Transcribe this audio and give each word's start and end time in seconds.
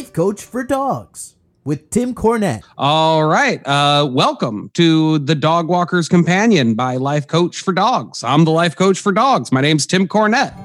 life 0.00 0.14
coach 0.14 0.42
for 0.42 0.64
dogs 0.64 1.36
with 1.64 1.90
Tim 1.90 2.14
Cornett. 2.14 2.62
All 2.78 3.26
right. 3.26 3.60
Uh, 3.66 4.08
welcome 4.10 4.70
to 4.72 5.18
the 5.18 5.34
Dog 5.34 5.68
Walker's 5.68 6.08
Companion 6.08 6.74
by 6.74 6.96
Life 6.96 7.26
Coach 7.26 7.60
for 7.60 7.74
Dogs. 7.74 8.24
I'm 8.24 8.46
the 8.46 8.50
life 8.50 8.74
coach 8.74 8.98
for 8.98 9.12
dogs. 9.12 9.52
My 9.52 9.60
name's 9.60 9.84
Tim 9.84 10.08
Cornett. 10.08 10.56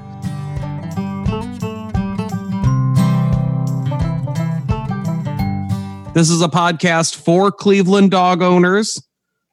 This 6.14 6.30
is 6.30 6.40
a 6.40 6.48
podcast 6.48 7.16
for 7.16 7.52
Cleveland 7.52 8.10
dog 8.12 8.40
owners 8.40 8.98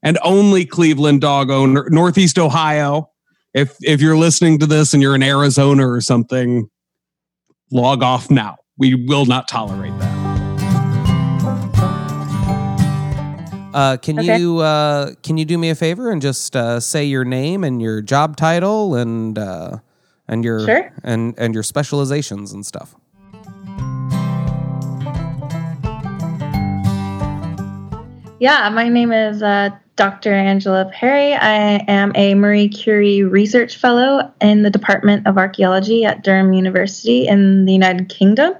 and 0.02 0.18
only 0.24 0.66
Cleveland 0.66 1.20
dog 1.20 1.50
owner, 1.50 1.90
Northeast 1.90 2.40
Ohio. 2.40 3.10
If 3.54 3.76
if 3.82 4.00
you're 4.00 4.16
listening 4.16 4.60
to 4.60 4.66
this 4.66 4.94
and 4.94 5.04
you're 5.04 5.14
in 5.14 5.24
Arizona 5.24 5.86
or 5.86 6.00
something, 6.00 6.70
log 7.70 8.02
off 8.02 8.31
now. 8.31 8.55
We 8.77 8.95
will 8.95 9.26
not 9.26 9.48
tolerate 9.48 9.98
that. 10.00 10.34
Uh, 13.73 13.98
can 13.98 14.20
okay. 14.20 14.38
you 14.38 14.59
uh, 14.59 15.13
can 15.23 15.38
you 15.38 15.46
do 15.46 15.58
me 15.58 15.70
a 15.70 15.76
favor 15.76 16.12
and 16.12 16.22
just 16.22 16.55
uh, 16.55 16.80
say 16.80 17.05
your 17.05 17.26
name 17.26 17.63
and 17.63 17.82
your 17.82 18.02
job 18.02 18.36
title 18.36 18.96
and 18.96 19.38
uh, 19.38 19.77
and 20.27 20.44
your 20.44 20.66
sure. 20.66 20.94
and 21.04 21.34
and 21.38 21.54
your 21.54 21.63
specializations 21.63 22.54
and 22.54 22.66
stuff? 22.66 22.96
Yeah, 28.40 28.70
my 28.70 28.90
name 28.90 29.12
is 29.12 29.41
uh, 29.41 29.70
Dr. 29.96 30.34
Angela 30.34 30.90
Perri. 30.92 31.36
I 31.36 31.84
am 31.88 32.14
a 32.16 32.34
Marie 32.34 32.68
Curie 32.68 33.22
Research 33.22 33.78
Fellow 33.78 34.32
in 34.42 34.64
the 34.64 34.72
Department 34.72 35.28
of 35.28 35.38
Archaeology 35.38 36.04
at 36.04 36.24
Durham 36.24 36.52
University 36.52 37.28
in 37.28 37.66
the 37.66 37.74
United 37.74 38.10
Kingdom. 38.10 38.56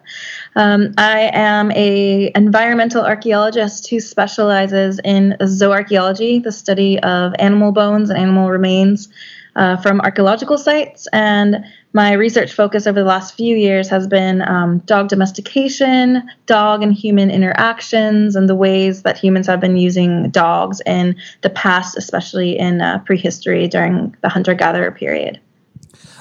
Um, 0.56 0.94
I 0.98 1.32
am 1.34 1.72
a 1.72 2.31
environmental 2.36 3.03
archaeologist 3.03 3.90
who 3.90 4.00
specializes 4.00 5.00
in 5.03 5.36
zooarchaeology, 5.42 6.44
the 6.44 6.52
study 6.52 7.00
of 7.00 7.34
animal 7.40 7.72
bones 7.72 8.12
and 8.12 8.20
animal 8.20 8.52
remains 8.52 9.09
uh, 9.56 9.78
from 9.78 10.02
archaeological 10.02 10.58
sites, 10.58 11.08
and 11.14 11.64
my 11.94 12.14
research 12.14 12.54
focus 12.54 12.88
over 12.88 13.00
the 13.00 13.06
last 13.06 13.36
few 13.36 13.56
years 13.56 13.88
has 13.90 14.08
been 14.08 14.42
um, 14.42 14.80
dog 14.80 15.09
domestication, 15.09 16.23
dog 16.46 16.82
and 16.82 16.94
human 16.94 17.30
interactions, 17.30 18.36
and 18.36 18.50
the 18.50 18.56
ways 18.56 19.04
that 19.04 19.18
humans 19.18 19.48
have 19.48 19.59
been 19.59 19.78
using 19.78 20.30
dogs 20.31 20.81
in 20.86 21.16
the 21.42 21.50
past, 21.50 21.98
especially 21.98 22.58
in 22.58 22.81
uh, 22.81 23.00
prehistory 23.00 23.68
during 23.68 24.16
the 24.22 24.30
hunter 24.30 24.54
gatherer 24.54 24.92
period 24.92 25.40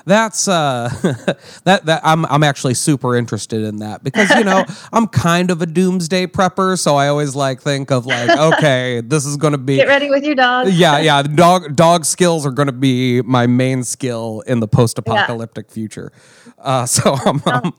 that's 0.05 0.49
uh 0.49 0.89
that 1.65 1.87
that 1.87 2.01
I'm 2.05 2.25
I'm 2.27 2.43
actually 2.43 2.75
super 2.75 3.17
interested 3.17 3.63
in 3.63 3.79
that 3.79 4.03
because 4.03 4.31
you 4.31 4.45
know 4.45 4.65
I'm 4.93 5.07
kind 5.07 5.51
of 5.51 5.63
a 5.63 5.67
doomsday 5.67 6.27
prepper, 6.27 6.79
so 6.79 6.97
I 6.97 7.09
always 7.09 7.35
like 7.35 7.61
think 7.61 7.91
of 7.91 8.07
like 8.07 8.31
okay, 8.31 9.01
this 9.05 9.27
is 9.27 9.37
going 9.37 9.53
to 9.53 9.59
be 9.59 9.77
get 9.77 9.89
ready 9.89 10.11
with 10.11 10.25
your 10.25 10.35
dog. 10.35 10.69
Yeah, 10.69 10.99
yeah, 10.99 11.23
dog 11.23 11.77
dog 11.77 12.05
skills 12.05 12.47
are 12.47 12.51
going 12.51 12.67
to 12.67 12.73
be 12.73 13.23
my 13.23 13.47
main 13.47 13.85
skill 13.85 14.43
in 14.47 14.61
the 14.61 14.69
post 14.69 14.99
apocalyptic 14.99 15.67
yeah. 15.69 15.75
future. 15.75 16.13
Uh, 16.59 16.87
so 16.87 17.15
I'm, 17.15 17.43
I'm 17.47 17.73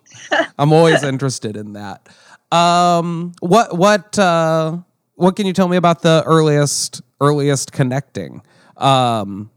I'm 0.57 0.73
always 0.73 1.03
interested 1.03 1.57
in 1.57 1.73
that. 1.73 2.07
Um, 2.51 3.33
what 3.39 3.77
what 3.77 4.17
uh 4.19 4.77
what 5.15 5.35
can 5.35 5.45
you 5.45 5.53
tell 5.53 5.67
me 5.67 5.77
about 5.77 6.01
the 6.01 6.23
earliest 6.25 7.01
earliest 7.21 7.71
connecting? 7.71 8.41
Um, 8.77 9.51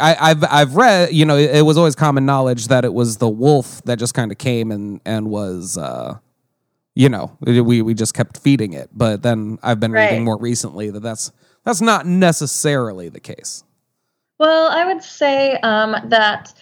I, 0.00 0.28
have 0.28 0.44
I've 0.44 0.76
read, 0.76 1.12
you 1.12 1.24
know, 1.24 1.36
it, 1.36 1.56
it, 1.56 1.62
was 1.62 1.76
always 1.76 1.94
common 1.94 2.26
knowledge 2.26 2.68
that 2.68 2.84
it 2.84 2.92
was 2.92 3.18
the 3.18 3.28
wolf 3.28 3.82
that 3.84 3.98
just 3.98 4.14
kind 4.14 4.32
of 4.32 4.38
came 4.38 4.70
and 4.70 5.00
and 5.04 5.30
was, 5.30 5.78
uh, 5.78 6.18
you 6.94 7.08
know, 7.08 7.36
we 7.40 7.82
we 7.82 7.94
just 7.94 8.14
kept 8.14 8.38
feeding 8.38 8.72
it. 8.72 8.90
But 8.92 9.22
then 9.22 9.58
I've 9.62 9.80
been 9.80 9.92
right. 9.92 10.10
reading 10.10 10.24
more 10.24 10.38
recently 10.38 10.90
that 10.90 11.00
that's 11.00 11.32
that's 11.64 11.80
not 11.80 12.06
necessarily 12.06 13.08
the 13.08 13.20
case. 13.20 13.64
Well, 14.38 14.68
I 14.68 14.84
would 14.84 15.02
say 15.02 15.56
um, 15.58 15.96
that 16.08 16.52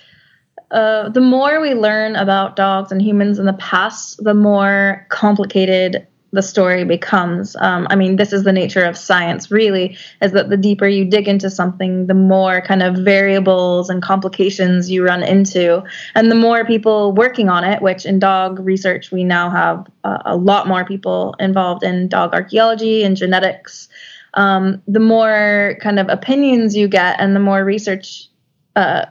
uh, 0.71 1.09
the 1.11 1.21
more 1.21 1.61
we 1.61 1.75
learn 1.75 2.17
about 2.17 2.57
dogs 2.57 2.93
and 2.93 3.01
humans 3.01 3.39
in 3.39 3.47
the 3.47 3.53
past, 3.55 4.23
the 4.25 4.35
more 4.35 5.07
complicated 5.11 6.07
the 6.33 6.43
story 6.43 6.85
becomes. 6.85 7.55
Um, 7.57 7.87
I 7.91 7.97
mean, 7.97 8.17
this 8.17 8.33
is 8.33 8.43
the 8.43 8.53
nature 8.53 8.85
of 8.85 8.97
science, 8.97 9.51
really, 9.51 9.97
is 10.23 10.33
that 10.33 10.49
the 10.49 10.57
deeper 10.57 10.89
you 10.89 11.05
dig 11.05 11.29
into 11.29 11.51
something, 11.51 12.07
the 12.07 12.15
more 12.15 12.63
kind 12.63 12.83
of 12.83 12.97
variables 12.97 13.91
and 13.91 14.03
complications 14.03 14.91
you 14.91 15.05
run 15.05 15.23
into. 15.23 15.83
And 16.15 16.31
the 16.31 16.35
more 16.35 16.65
people 16.65 17.13
working 17.13 17.51
on 17.51 17.65
it, 17.65 17.83
which 17.83 18.07
in 18.07 18.19
dog 18.19 18.59
research, 18.61 19.13
we 19.13 19.25
now 19.25 19.51
have 19.51 19.87
uh, 20.05 20.23
a 20.25 20.37
lot 20.37 20.67
more 20.67 20.87
people 20.87 21.35
involved 21.39 21.83
in 21.83 22.09
dog 22.09 22.33
archaeology 22.33 23.05
and 23.05 23.15
genetics. 23.15 23.89
Um, 24.35 24.83
the 24.89 25.01
more 25.01 25.77
kind 25.83 25.99
of 25.99 26.09
opinions 26.09 26.75
you 26.75 26.89
get 26.89 27.21
and 27.21 27.37
the 27.37 27.41
more 27.41 27.63
research 27.63 28.29
uh, 28.75 29.05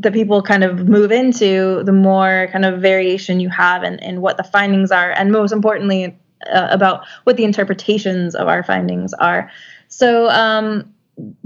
that 0.00 0.12
people 0.12 0.42
kind 0.42 0.64
of 0.64 0.88
move 0.88 1.12
into, 1.12 1.84
the 1.84 1.92
more 1.92 2.48
kind 2.50 2.64
of 2.64 2.80
variation 2.80 3.38
you 3.38 3.48
have 3.48 3.84
in, 3.84 4.00
in 4.00 4.20
what 4.20 4.36
the 4.36 4.42
findings 4.42 4.90
are. 4.90 5.12
And 5.12 5.30
most 5.30 5.52
importantly, 5.52 6.18
uh, 6.52 6.68
about 6.70 7.04
what 7.24 7.36
the 7.36 7.44
interpretations 7.44 8.34
of 8.34 8.48
our 8.48 8.62
findings 8.62 9.12
are. 9.14 9.50
So, 9.88 10.28
um, 10.30 10.92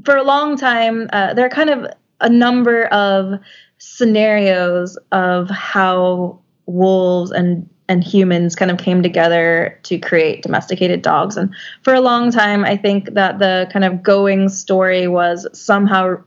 for 0.04 0.16
a 0.16 0.22
long 0.22 0.56
time, 0.56 1.09
uh, 1.12 1.34
there 1.34 1.44
are 1.44 1.50
kind 1.50 1.70
of 1.70 1.86
a 2.20 2.28
number 2.28 2.86
of 2.86 3.38
scenarios 3.78 4.98
of 5.12 5.50
how 5.50 6.41
wolves 6.66 7.31
and 7.31 7.69
and 7.91 8.04
humans 8.04 8.54
kind 8.54 8.70
of 8.70 8.76
came 8.76 9.03
together 9.03 9.78
to 9.84 9.98
create 9.98 10.42
domesticated 10.42 11.00
dogs. 11.00 11.38
And 11.38 11.54
for 11.82 11.94
a 11.94 12.03
long 12.03 12.30
time, 12.30 12.65
I 12.65 12.76
think 12.76 13.15
that 13.15 13.38
the 13.38 13.66
kind 13.72 13.84
of 13.84 14.03
going 14.03 14.50
story 14.50 15.09
was 15.09 15.47
somehow 15.59 16.22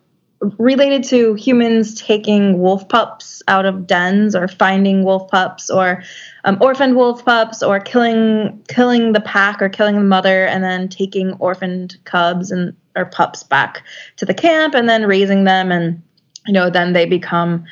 related 0.57 1.03
to 1.03 1.35
humans 1.35 1.93
taking 2.01 2.59
wolf 2.59 2.87
pups 2.89 3.43
out 3.47 3.65
of 3.65 3.85
dens 3.85 4.35
or 4.35 4.47
finding 4.47 5.03
wolf 5.03 5.29
pups 5.29 5.69
or 5.69 6.03
um, 6.45 6.57
orphaned 6.61 6.95
wolf 6.95 7.23
pups 7.23 7.61
or 7.61 7.79
killing 7.79 8.63
killing 8.67 9.13
the 9.13 9.21
pack 9.21 9.61
or 9.61 9.69
killing 9.69 9.95
the 9.95 10.01
mother 10.01 10.45
and 10.45 10.63
then 10.63 10.89
taking 10.89 11.33
orphaned 11.33 11.95
cubs 12.05 12.49
and 12.49 12.75
or 12.95 13.05
pups 13.05 13.43
back 13.43 13.83
to 14.15 14.25
the 14.25 14.33
camp 14.33 14.73
and 14.73 14.89
then 14.89 15.05
raising 15.05 15.43
them 15.43 15.71
and 15.71 16.01
you 16.47 16.53
know 16.53 16.69
then 16.69 16.93
they 16.93 17.05
become 17.05 17.63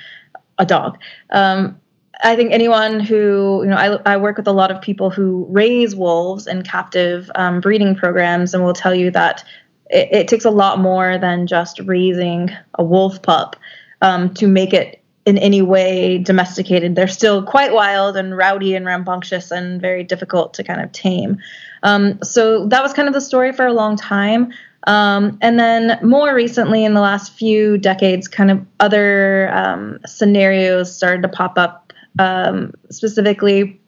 a 0.59 0.65
dog. 0.65 0.99
Um, 1.31 1.79
I 2.21 2.35
think 2.35 2.51
anyone 2.51 2.99
who, 2.99 3.61
you 3.63 3.69
know, 3.69 3.77
I, 3.77 4.13
I 4.13 4.17
work 4.17 4.35
with 4.37 4.47
a 4.47 4.51
lot 4.51 4.71
of 4.71 4.81
people 4.81 5.09
who 5.09 5.47
raise 5.49 5.95
wolves 5.95 6.47
in 6.47 6.63
captive 6.63 7.31
um, 7.35 7.61
breeding 7.61 7.95
programs 7.95 8.53
and 8.53 8.63
will 8.63 8.73
tell 8.73 8.93
you 8.93 9.09
that 9.11 9.43
it, 9.89 10.09
it, 10.11 10.27
takes 10.27 10.45
a 10.45 10.51
lot 10.51 10.79
more 10.79 11.17
than 11.17 11.47
just 11.47 11.79
raising 11.81 12.49
a 12.75 12.83
wolf 12.83 13.21
pup 13.21 13.55
um, 14.01 14.33
to 14.35 14.47
make 14.47 14.73
it 14.73 15.01
in 15.25 15.37
any 15.37 15.61
way 15.61 16.17
domesticated. 16.17 16.95
They're 16.95 17.07
still 17.07 17.43
quite 17.43 17.73
wild 17.73 18.17
and 18.17 18.35
rowdy 18.35 18.75
and 18.75 18.85
rambunctious 18.85 19.51
and 19.51 19.81
very 19.81 20.03
difficult 20.03 20.53
to 20.55 20.63
kind 20.63 20.81
of 20.81 20.91
tame. 20.91 21.37
Um, 21.83 22.21
so 22.23 22.67
that 22.67 22.81
was 22.81 22.93
kind 22.93 23.07
of 23.07 23.13
the 23.13 23.21
story 23.21 23.51
for 23.51 23.65
a 23.65 23.73
long 23.73 23.95
time. 23.95 24.51
Um, 24.87 25.37
and 25.41 25.59
then 25.59 25.99
more 26.01 26.33
recently, 26.33 26.85
in 26.85 26.93
the 26.93 27.01
last 27.01 27.33
few 27.33 27.77
decades, 27.77 28.27
kind 28.27 28.49
of 28.49 28.65
other 28.79 29.51
um, 29.53 29.99
scenarios 30.05 30.95
started 30.95 31.21
to 31.23 31.29
pop 31.29 31.57
up, 31.57 31.93
um, 32.17 32.73
specifically 32.89 33.79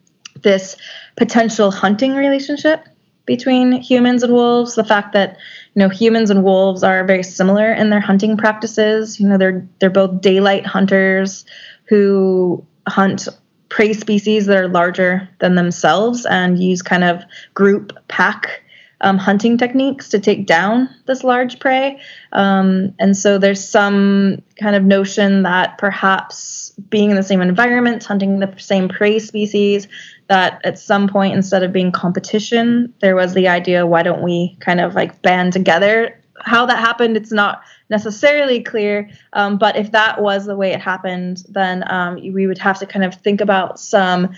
this 0.42 0.76
potential 1.16 1.72
hunting 1.72 2.14
relationship 2.14 2.88
between 3.26 3.74
humans 3.74 4.24
and 4.24 4.34
wolves. 4.34 4.76
The 4.76 4.84
fact 4.84 5.14
that 5.14 5.38
you 5.74 5.80
know 5.80 5.90
humans 5.90 6.30
and 6.30 6.44
wolves 6.44 6.84
are 6.84 7.04
very 7.06 7.24
similar 7.24 7.72
in 7.72 7.90
their 7.90 8.00
hunting 8.00 8.38
practices. 8.38 9.20
You 9.20 9.28
know 9.28 9.38
they're 9.38 9.68
they're 9.80 9.90
both 9.90 10.22
daylight 10.22 10.66
hunters 10.66 11.46
who 11.86 12.66
hunt 12.88 13.28
prey 13.70 13.94
species 13.94 14.48
that 14.48 14.58
are 14.58 14.68
larger 14.68 15.30
than 15.40 15.56
themselves 15.56 16.26
and 16.26 16.62
use 16.62 16.82
kind 16.82 17.04
of 17.04 17.24
group 17.54 17.94
pack 18.10 18.62
um, 19.02 19.18
hunting 19.18 19.58
techniques 19.58 20.10
to 20.10 20.20
take 20.20 20.46
down 20.46 20.90
this 21.08 21.24
large 21.24 21.60
prey. 21.60 22.00
Um, 22.32 22.94
and 23.00 23.18
so 23.18 23.38
there's 23.38 23.66
some 23.68 24.42
kind 24.60 24.76
of 24.76 24.84
notion 24.84 25.44
that 25.44 25.78
perhaps 25.78 26.72
being 26.90 27.10
in 27.10 27.16
the 27.16 27.24
same 27.24 27.42
environment, 27.42 28.04
hunting 28.04 28.40
the 28.40 28.54
same 28.58 28.90
prey 28.90 29.20
species, 29.20 29.88
that 30.32 30.62
at 30.64 30.80
some 30.80 31.08
point 31.08 31.34
instead 31.34 31.62
of 31.62 31.74
being 31.74 31.92
competition 31.92 32.94
there 33.02 33.16
was 33.16 33.34
the 33.34 33.48
idea 33.48 33.86
why 33.86 34.02
don't 34.02 34.24
we 34.24 34.56
kind 34.62 34.80
of 34.80 34.96
like 34.96 35.22
band 35.22 35.54
together? 35.54 36.18
How 36.44 36.66
that 36.66 36.80
happened 36.80 37.18
it's 37.18 37.32
not 37.32 37.62
necessarily 37.90 38.64
clear 38.64 39.10
um, 39.34 39.58
but 39.58 39.76
if 39.76 39.92
that 39.92 40.22
was 40.22 40.46
the 40.46 40.56
way 40.56 40.72
it 40.72 40.82
happened 40.82 41.44
then 41.50 41.84
um, 41.92 42.16
we 42.16 42.48
would 42.48 42.58
have 42.58 42.80
to 42.80 42.86
kind 42.86 43.06
of 43.06 43.14
think 43.16 43.42
about 43.42 43.80
some 43.80 44.34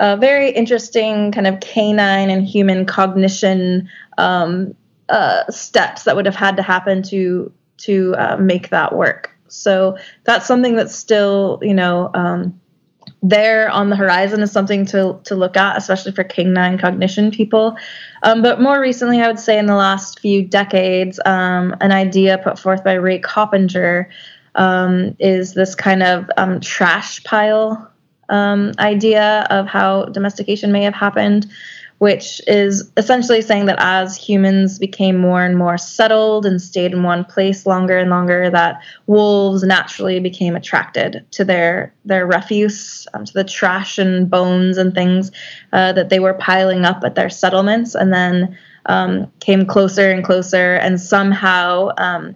uh, 0.00 0.16
very 0.16 0.50
interesting 0.50 1.32
kind 1.32 1.46
of 1.46 1.60
canine 1.60 2.30
and 2.30 2.46
human 2.46 2.84
cognition 2.84 3.88
um, 4.18 4.74
uh, 5.08 5.48
steps 5.50 6.04
that 6.04 6.16
would 6.16 6.26
have 6.26 6.34
had 6.34 6.56
to 6.56 6.62
happen 6.62 7.02
to 7.02 7.52
to 7.78 8.14
uh, 8.16 8.36
make 8.36 8.70
that 8.70 8.96
work. 8.96 9.30
So 9.48 9.96
that's 10.24 10.46
something 10.46 10.76
that's 10.76 10.94
still 10.94 11.58
you 11.62 11.74
know 11.74 12.10
um, 12.14 12.60
there 13.28 13.68
on 13.70 13.90
the 13.90 13.96
horizon 13.96 14.40
is 14.40 14.52
something 14.52 14.86
to 14.86 15.18
to 15.24 15.34
look 15.34 15.56
at, 15.56 15.76
especially 15.76 16.12
for 16.12 16.24
canine 16.24 16.78
cognition 16.78 17.30
people. 17.30 17.76
Um, 18.22 18.42
but 18.42 18.60
more 18.60 18.80
recently, 18.80 19.20
I 19.20 19.26
would 19.26 19.40
say 19.40 19.58
in 19.58 19.66
the 19.66 19.74
last 19.74 20.20
few 20.20 20.46
decades, 20.46 21.18
um, 21.24 21.74
an 21.80 21.92
idea 21.92 22.38
put 22.38 22.58
forth 22.58 22.84
by 22.84 22.94
Ray 22.94 23.18
Coppinger 23.18 24.08
um, 24.54 25.16
is 25.18 25.54
this 25.54 25.74
kind 25.74 26.02
of 26.02 26.30
um, 26.36 26.60
trash 26.60 27.22
pile 27.24 27.90
um, 28.28 28.72
idea 28.78 29.46
of 29.50 29.66
how 29.66 30.06
domestication 30.06 30.72
may 30.72 30.82
have 30.82 30.94
happened 30.94 31.46
which 31.98 32.42
is 32.46 32.90
essentially 32.96 33.40
saying 33.40 33.66
that 33.66 33.78
as 33.78 34.16
humans 34.16 34.78
became 34.78 35.16
more 35.16 35.42
and 35.42 35.56
more 35.56 35.78
settled 35.78 36.44
and 36.44 36.60
stayed 36.60 36.92
in 36.92 37.02
one 37.02 37.24
place 37.24 37.64
longer 37.64 37.96
and 37.96 38.10
longer, 38.10 38.50
that 38.50 38.82
wolves 39.06 39.62
naturally 39.62 40.20
became 40.20 40.54
attracted 40.54 41.24
to 41.30 41.44
their 41.44 41.94
their 42.04 42.26
refuse, 42.26 43.06
um, 43.14 43.24
to 43.24 43.32
the 43.32 43.44
trash 43.44 43.98
and 43.98 44.28
bones 44.30 44.76
and 44.76 44.94
things 44.94 45.30
uh, 45.72 45.92
that 45.92 46.10
they 46.10 46.18
were 46.18 46.34
piling 46.34 46.84
up 46.84 47.02
at 47.02 47.14
their 47.14 47.30
settlements, 47.30 47.94
and 47.94 48.12
then 48.12 48.56
um, 48.86 49.32
came 49.40 49.64
closer 49.64 50.10
and 50.10 50.24
closer, 50.24 50.74
and 50.74 51.00
somehow 51.00 51.88
um, 51.96 52.34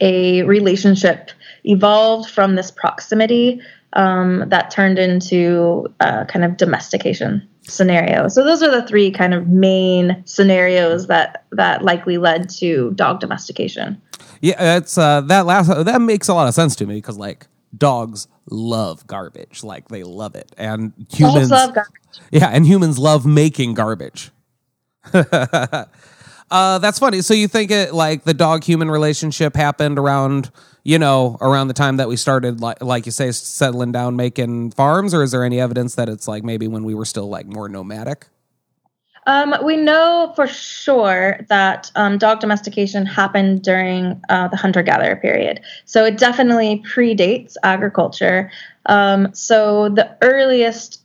a 0.00 0.42
relationship 0.44 1.30
evolved 1.64 2.30
from 2.30 2.54
this 2.54 2.70
proximity 2.70 3.60
um, 3.92 4.48
that 4.48 4.70
turned 4.70 4.98
into 4.98 5.86
uh, 6.00 6.24
kind 6.24 6.44
of 6.44 6.56
domestication 6.56 7.46
scenario. 7.68 8.28
So 8.28 8.44
those 8.44 8.62
are 8.62 8.70
the 8.70 8.86
three 8.86 9.10
kind 9.10 9.34
of 9.34 9.48
main 9.48 10.22
scenarios 10.26 11.06
that 11.06 11.44
that 11.52 11.82
likely 11.82 12.18
led 12.18 12.48
to 12.50 12.92
dog 12.94 13.20
domestication. 13.20 14.00
Yeah, 14.40 14.56
that's 14.58 14.96
uh, 14.96 15.22
that 15.22 15.46
last 15.46 15.68
that 15.84 16.00
makes 16.00 16.28
a 16.28 16.34
lot 16.34 16.48
of 16.48 16.54
sense 16.54 16.76
to 16.76 16.86
me 16.86 16.96
because 16.96 17.18
like 17.18 17.46
dogs 17.76 18.28
love 18.50 19.06
garbage, 19.06 19.62
like 19.62 19.88
they 19.88 20.02
love 20.02 20.34
it, 20.34 20.54
and 20.56 20.92
humans 21.10 21.48
Dogs 21.48 21.50
love 21.50 21.74
garbage. 21.74 21.92
Yeah, 22.30 22.48
and 22.48 22.66
humans 22.66 22.98
love 22.98 23.26
making 23.26 23.74
garbage. 23.74 24.30
uh, 25.12 25.84
that's 26.50 26.98
funny. 26.98 27.22
So 27.22 27.34
you 27.34 27.48
think 27.48 27.70
it 27.70 27.94
like 27.94 28.24
the 28.24 28.34
dog 28.34 28.64
human 28.64 28.90
relationship 28.90 29.56
happened 29.56 29.98
around 29.98 30.50
you 30.88 30.98
know, 30.98 31.36
around 31.42 31.68
the 31.68 31.74
time 31.74 31.98
that 31.98 32.08
we 32.08 32.16
started, 32.16 32.62
like, 32.62 32.82
like 32.82 33.04
you 33.04 33.12
say, 33.12 33.30
settling 33.30 33.92
down, 33.92 34.16
making 34.16 34.70
farms, 34.70 35.12
or 35.12 35.22
is 35.22 35.32
there 35.32 35.44
any 35.44 35.60
evidence 35.60 35.96
that 35.96 36.08
it's 36.08 36.26
like 36.26 36.42
maybe 36.42 36.66
when 36.66 36.82
we 36.82 36.94
were 36.94 37.04
still 37.04 37.28
like 37.28 37.44
more 37.44 37.68
nomadic? 37.68 38.26
Um, 39.26 39.54
we 39.62 39.76
know 39.76 40.32
for 40.34 40.46
sure 40.46 41.44
that 41.50 41.92
um, 41.94 42.16
dog 42.16 42.40
domestication 42.40 43.04
happened 43.04 43.60
during 43.62 44.18
uh, 44.30 44.48
the 44.48 44.56
hunter 44.56 44.82
gatherer 44.82 45.16
period. 45.16 45.60
So 45.84 46.06
it 46.06 46.16
definitely 46.16 46.82
predates 46.90 47.56
agriculture. 47.62 48.50
Um, 48.86 49.34
so 49.34 49.90
the 49.90 50.16
earliest 50.22 51.02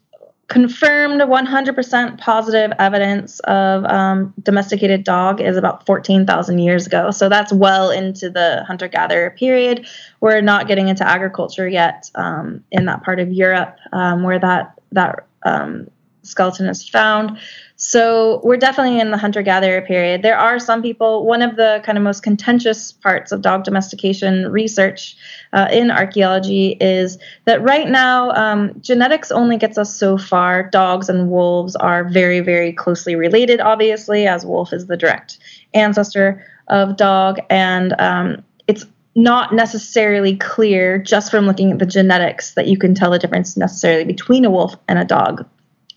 confirmed 0.54 1.20
100% 1.20 2.20
positive 2.20 2.72
evidence 2.78 3.40
of 3.40 3.84
um, 3.86 4.32
domesticated 4.44 5.04
dog 5.04 5.42
is 5.42 5.58
about 5.58 5.84
14,000 5.88 6.60
years 6.60 6.86
ago. 6.86 7.10
So 7.10 7.28
that's 7.28 7.52
well 7.52 7.90
into 7.90 8.30
the 8.30 8.64
hunter 8.68 8.88
gatherer 8.88 9.32
period. 9.32 9.88
We're 10.22 10.42
not 10.42 10.68
getting 10.68 10.90
into 10.90 11.08
agriculture 11.08 11.68
yet 11.68 12.12
um, 12.14 12.64
in 12.72 12.86
that 12.86 13.02
part 13.02 13.20
of 13.20 13.34
Europe 13.34 13.78
um, 13.94 14.22
where 14.22 14.38
that 14.38 14.80
that 14.92 15.26
um, 15.44 15.88
skeleton 16.22 16.68
is 16.68 16.88
found. 16.88 17.40
So 17.85 18.39
we're 18.45 18.56
definitely 18.56 19.01
in 19.01 19.12
the 19.12 19.18
hunter 19.18 19.41
gatherer 19.41 19.81
period. 19.81 20.21
There 20.21 20.38
are 20.38 20.57
some 20.57 20.81
people, 20.81 21.25
one 21.25 21.41
of 21.41 21.57
the 21.57 21.81
kind 21.85 21.97
of 21.97 22.03
most 22.03 22.24
contentious 22.24 22.94
parts 22.94 23.33
of 23.33 23.41
dog 23.41 23.65
domestication 23.65 24.50
research 24.50 25.18
uh, 25.51 25.68
in 25.69 25.91
archaeology 25.91 26.77
is 26.80 27.18
that 27.44 27.62
right 27.62 27.89
now, 27.89 28.31
um, 28.31 28.74
genetics 28.80 29.31
only 29.31 29.57
gets 29.57 29.77
us 29.77 29.94
so 29.94 30.18
far. 30.18 30.63
Dogs 30.69 31.09
and 31.09 31.30
wolves 31.30 31.75
are 31.75 32.06
very, 32.06 32.39
very 32.39 32.71
closely 32.71 33.18
related, 33.18 33.59
obviously, 33.59 34.27
as 34.27 34.45
wolf 34.45 34.71
is 34.71 34.88
the 34.88 34.95
direct 34.95 35.38
ancestor 35.74 36.41
of 36.69 36.95
dog. 36.95 37.41
And 37.50 38.00
um, 38.00 38.45
it's 38.65 38.85
not 39.15 39.53
necessarily 39.53 40.38
clear 40.38 41.00
just 41.00 41.30
from 41.30 41.45
looking 41.45 41.74
at 41.74 41.80
the 41.80 41.85
genetics 41.85 42.53
that 42.53 42.68
you 42.68 42.77
can 42.77 42.95
tell 42.95 43.12
the 43.12 43.19
difference 43.19 43.57
necessarily 43.57 44.06
between 44.06 44.45
a 44.45 44.50
wolf 44.50 44.74
and 44.88 45.00
a 45.00 45.06
dog. 45.06 45.45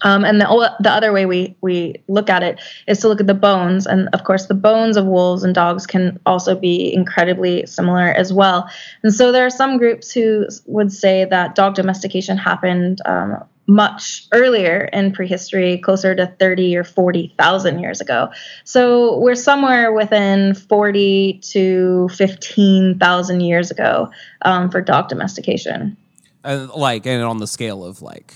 Um, 0.03 0.25
and 0.25 0.41
the, 0.41 0.75
the 0.81 0.91
other 0.91 1.13
way 1.13 1.27
we, 1.27 1.57
we 1.61 1.97
look 2.09 2.29
at 2.29 2.43
it 2.43 2.61
is 2.87 3.01
to 3.01 3.09
look 3.09 3.21
at 3.21 3.27
the 3.27 3.35
bones. 3.35 3.87
And 3.87 4.09
of 4.13 4.25
course, 4.25 4.47
the 4.47 4.55
bones 4.55 4.97
of 4.97 5.07
wolves 5.07 5.43
and 5.43 5.55
dogs 5.55 5.87
can 5.87 6.19
also 6.27 6.55
be 6.55 6.93
incredibly 6.93 7.67
similar 7.67 8.09
as 8.09 8.33
well. 8.33 8.69
And 9.03 9.15
so 9.15 9.33
there 9.33 9.47
are 9.47 9.51
some 9.51 9.79
groups 9.79 10.13
who 10.13 10.47
would 10.67 10.93
say 10.93 11.25
that 11.25 11.55
dog 11.55 11.75
domestication 11.75 12.37
happened 12.37 13.01
um, 13.07 13.43
much 13.67 14.27
earlier 14.33 14.89
in 14.93 15.13
prehistory, 15.13 15.79
closer 15.79 16.15
to 16.15 16.27
30 16.39 16.77
or 16.77 16.85
40,000 16.85 17.81
years 17.81 18.01
ago. 18.01 18.31
So 18.65 19.19
we're 19.19 19.35
somewhere 19.35 19.93
within 19.93 20.55
40 20.55 21.41
to 21.51 22.09
15,000 22.11 23.41
years 23.41 23.71
ago 23.71 24.11
um, 24.43 24.71
for 24.71 24.81
dog 24.81 25.09
domestication. 25.09 25.97
Like, 26.45 27.07
and 27.07 27.23
on 27.25 27.39
the 27.39 27.49
scale 27.49 27.85
of 27.85 28.03
like, 28.03 28.35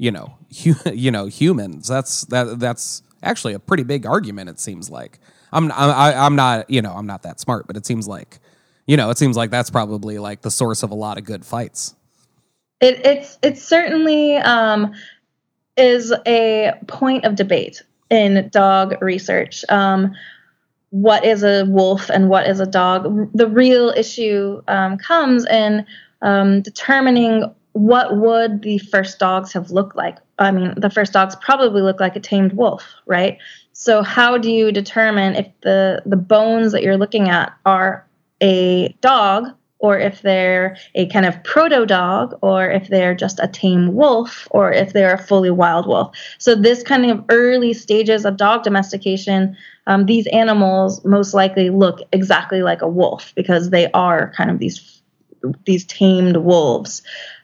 you 0.00 0.10
know, 0.10 0.32
hu- 0.64 0.74
you 0.92 1.10
know, 1.10 1.26
humans. 1.26 1.86
That's 1.86 2.24
that. 2.26 2.58
That's 2.58 3.02
actually 3.22 3.52
a 3.52 3.58
pretty 3.58 3.82
big 3.84 4.06
argument. 4.06 4.48
It 4.48 4.58
seems 4.58 4.90
like 4.90 5.20
I'm 5.52 5.70
I, 5.70 6.14
I'm 6.14 6.34
not 6.34 6.68
you 6.70 6.82
know 6.82 6.92
I'm 6.92 7.06
not 7.06 7.22
that 7.22 7.38
smart, 7.38 7.66
but 7.66 7.76
it 7.76 7.86
seems 7.86 8.08
like 8.08 8.40
you 8.86 8.96
know 8.96 9.10
it 9.10 9.18
seems 9.18 9.36
like 9.36 9.50
that's 9.50 9.70
probably 9.70 10.18
like 10.18 10.40
the 10.40 10.50
source 10.50 10.82
of 10.82 10.90
a 10.90 10.94
lot 10.94 11.18
of 11.18 11.24
good 11.24 11.44
fights. 11.44 11.94
It, 12.80 13.04
it's 13.04 13.38
it 13.42 13.58
certainly 13.58 14.36
um, 14.36 14.94
is 15.76 16.14
a 16.26 16.72
point 16.88 17.26
of 17.26 17.36
debate 17.36 17.82
in 18.08 18.48
dog 18.48 19.00
research. 19.02 19.66
Um, 19.68 20.14
what 20.88 21.24
is 21.26 21.44
a 21.44 21.66
wolf 21.66 22.08
and 22.08 22.30
what 22.30 22.48
is 22.48 22.58
a 22.58 22.66
dog? 22.66 23.30
The 23.34 23.46
real 23.46 23.90
issue 23.90 24.62
um, 24.66 24.96
comes 24.96 25.44
in 25.44 25.84
um, 26.22 26.62
determining 26.62 27.54
what 27.72 28.16
would 28.16 28.62
the 28.62 28.78
first 28.78 29.18
dogs 29.18 29.52
have 29.52 29.70
looked 29.70 29.96
like? 29.96 30.18
I 30.38 30.50
mean, 30.50 30.74
the 30.76 30.90
first 30.90 31.12
dogs 31.12 31.36
probably 31.36 31.82
look 31.82 32.00
like 32.00 32.16
a 32.16 32.20
tamed 32.20 32.54
wolf, 32.54 32.84
right? 33.06 33.38
So 33.72 34.02
how 34.02 34.38
do 34.38 34.50
you 34.50 34.72
determine 34.72 35.36
if 35.36 35.46
the 35.62 36.02
the 36.04 36.16
bones 36.16 36.72
that 36.72 36.82
you're 36.82 36.98
looking 36.98 37.28
at 37.28 37.52
are 37.64 38.06
a 38.42 38.88
dog 39.00 39.48
or 39.80 39.98
if 39.98 40.20
they're 40.22 40.76
a 40.94 41.06
kind 41.06 41.24
of 41.24 41.42
proto 41.42 41.86
dog 41.86 42.38
or 42.42 42.70
if 42.70 42.88
they're 42.88 43.14
just 43.14 43.40
a 43.40 43.48
tame 43.48 43.94
wolf 43.94 44.46
or 44.50 44.70
if 44.72 44.92
they're 44.92 45.14
a 45.14 45.22
fully 45.22 45.50
wild 45.50 45.86
wolf. 45.86 46.14
So 46.38 46.54
this 46.54 46.82
kind 46.82 47.10
of 47.10 47.24
early 47.30 47.72
stages 47.72 48.26
of 48.26 48.36
dog 48.36 48.62
domestication, 48.62 49.56
um, 49.86 50.04
these 50.04 50.26
animals 50.28 51.02
most 51.04 51.32
likely 51.32 51.70
look 51.70 52.02
exactly 52.12 52.62
like 52.62 52.82
a 52.82 52.88
wolf 52.88 53.32
because 53.34 53.70
they 53.70 53.90
are 53.92 54.32
kind 54.36 54.50
of 54.50 54.58
these 54.58 54.99
these 55.64 55.84
tamed 55.84 56.36
wolves. 56.38 57.02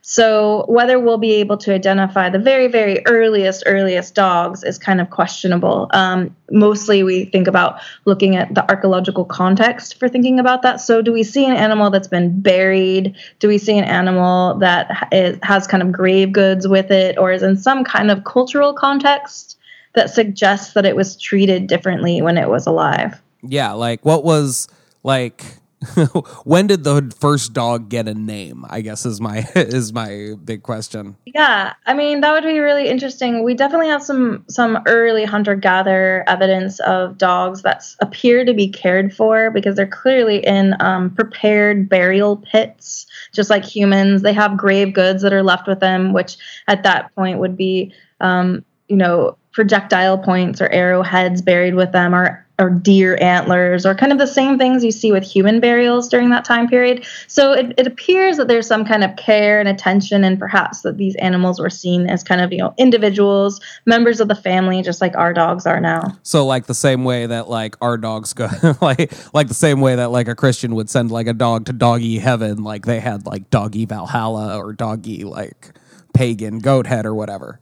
So 0.09 0.65
whether 0.69 1.01
we'll 1.01 1.19
be 1.19 1.33
able 1.33 1.57
to 1.59 1.75
identify 1.75 2.31
the 2.31 2.39
very, 2.39 2.69
very 2.69 3.05
earliest, 3.07 3.65
earliest 3.67 4.15
dogs 4.15 4.63
is 4.63 4.79
kind 4.79 5.01
of 5.01 5.11
questionable. 5.11 5.89
Um, 5.93 6.37
mostly 6.49 7.03
we 7.03 7.25
think 7.25 7.49
about 7.49 7.81
looking 8.05 8.37
at 8.37 8.55
the 8.55 8.63
archaeological 8.71 9.25
context 9.25 9.99
for 9.99 10.09
thinking 10.09 10.39
about 10.39 10.63
that. 10.63 10.81
So 10.81 11.03
do 11.03 11.13
we 11.13 11.25
see 11.25 11.45
an 11.45 11.57
animal 11.57 11.91
that's 11.91 12.07
been 12.07 12.41
buried? 12.41 13.17
Do 13.41 13.49
we 13.49 13.59
see 13.59 13.77
an 13.77 13.85
animal 13.85 14.57
that 14.59 15.09
is, 15.11 15.41
has 15.43 15.67
kind 15.67 15.83
of 15.83 15.91
grave 15.91 16.31
goods 16.31 16.69
with 16.69 16.93
it 16.93 17.19
or 17.19 17.33
is 17.33 17.43
in 17.43 17.57
some 17.57 17.83
kind 17.83 18.13
of 18.13 18.23
cultural 18.23 18.75
context 18.75 19.59
that 19.95 20.11
suggests 20.11 20.75
that 20.75 20.87
it 20.87 20.95
was 20.95 21.17
treated 21.17 21.67
differently 21.67 22.23
when 22.23 22.39
it 22.39 22.49
was 22.49 22.65
alive? 22.65 23.21
Yeah, 23.43 23.73
like 23.73 24.05
what 24.05 24.23
was 24.23 24.69
like 25.03 25.45
when 26.45 26.67
did 26.67 26.85
the 26.85 27.15
first 27.19 27.53
dog 27.53 27.89
get 27.89 28.09
a 28.09 28.15
name? 28.15 28.65
I 28.69 28.81
guess 28.81 29.07
is 29.07 29.21
my 29.21 29.47
is 29.55 29.93
my 29.93 30.35
big 30.45 30.63
question. 30.63 31.17
Yeah 31.27 31.75
i 31.87 31.95
mean 31.95 32.21
that 32.21 32.33
would 32.33 32.45
be 32.45 32.59
really 32.59 32.89
interesting. 32.89 33.43
We 33.45 33.55
definitely 33.55 33.89
have 33.89 34.03
some 34.03 34.45
some 34.49 34.79
early 34.87 35.25
hunter 35.25 35.55
gatherer 35.55 36.25
evidence 36.27 36.81
of 36.81 37.19
dogs 37.19 37.63
that 37.63 37.85
appear 38.01 38.45
to 38.45 38.55
be 38.55 38.69
cared 38.69 39.15
for 39.15 39.51
because 39.51 39.77
they're 39.77 39.87
clearly 39.87 40.45
in 40.47 40.75
um, 40.81 41.15
prepared 41.15 41.89
burial 41.89 42.39
pits 42.39 43.07
just 43.33 43.51
like 43.51 43.65
humans. 43.65 44.23
They 44.23 44.33
have 44.33 44.57
grave 44.57 44.95
goods 44.95 45.23
that 45.23 45.33
are 45.33 45.43
left 45.43 45.67
with 45.67 45.81
them 45.81 46.13
which 46.13 46.37
at 46.69 46.83
that 46.83 47.15
point 47.15 47.39
would 47.39 47.57
be 47.57 47.93
um, 48.21 48.65
you 48.89 48.97
know 48.97 49.37
projectile 49.53 50.19
points 50.19 50.61
or 50.61 50.69
arrowheads 50.69 51.41
buried 51.41 51.75
with 51.75 51.91
them 51.93 52.15
or 52.15 52.46
or 52.59 52.71
deer 52.71 53.19
antlers 53.21 53.85
or 53.85 53.95
kind 53.95 54.13
of 54.13 54.19
the 54.19 54.27
same 54.27 54.57
things 54.57 54.83
you 54.83 54.91
see 54.91 55.13
with 55.13 55.23
human 55.23 55.61
burials 55.61 56.09
during 56.09 56.31
that 56.31 56.45
time 56.45 56.67
period. 56.67 57.07
So 57.27 57.53
it, 57.53 57.75
it 57.77 57.87
appears 57.87 58.39
that 58.39 58.49
there's 58.49 58.67
some 58.67 58.85
kind 58.85 59.05
of 59.05 59.15
care 59.17 59.61
and 59.61 59.69
attention 59.69 60.25
and 60.25 60.39
perhaps 60.39 60.81
that 60.81 60.97
these 60.97 61.15
animals 61.17 61.61
were 61.61 61.69
seen 61.69 62.07
as 62.09 62.25
kind 62.25 62.41
of, 62.41 62.53
you 62.53 62.59
know, 62.59 62.75
individuals, 62.79 63.61
members 63.85 64.21
of 64.21 64.29
the 64.29 64.35
family, 64.35 64.81
just 64.81 65.03
like 65.03 65.15
our 65.17 65.35
dogs 65.35 65.67
are 65.67 65.81
now. 65.81 66.17
So 66.23 66.47
like 66.47 66.67
the 66.67 66.75
same 66.75 67.05
way 67.05 67.27
that 67.27 67.49
like 67.49 67.77
our 67.83 67.99
dogs 67.99 68.33
go 68.33 68.49
like 68.81 69.13
like 69.35 69.49
the 69.49 69.55
same 69.55 69.81
way 69.81 69.97
that 69.97 70.11
like 70.11 70.29
a 70.29 70.35
Christian 70.35 70.75
would 70.77 70.89
send 70.89 71.11
like 71.11 71.27
a 71.27 71.35
dog 71.35 71.67
to 71.67 71.75
doggy 71.75 72.19
heaven, 72.19 72.65
like 72.65 72.87
they 72.87 73.01
had 73.01 73.27
like 73.27 73.51
doggy 73.51 73.85
Valhalla 73.85 74.57
or 74.59 74.73
doggy 74.73 75.25
like 75.25 75.73
pagan 76.15 76.61
goat 76.61 76.87
head 76.87 77.05
or 77.05 77.15
whatever. 77.15 77.61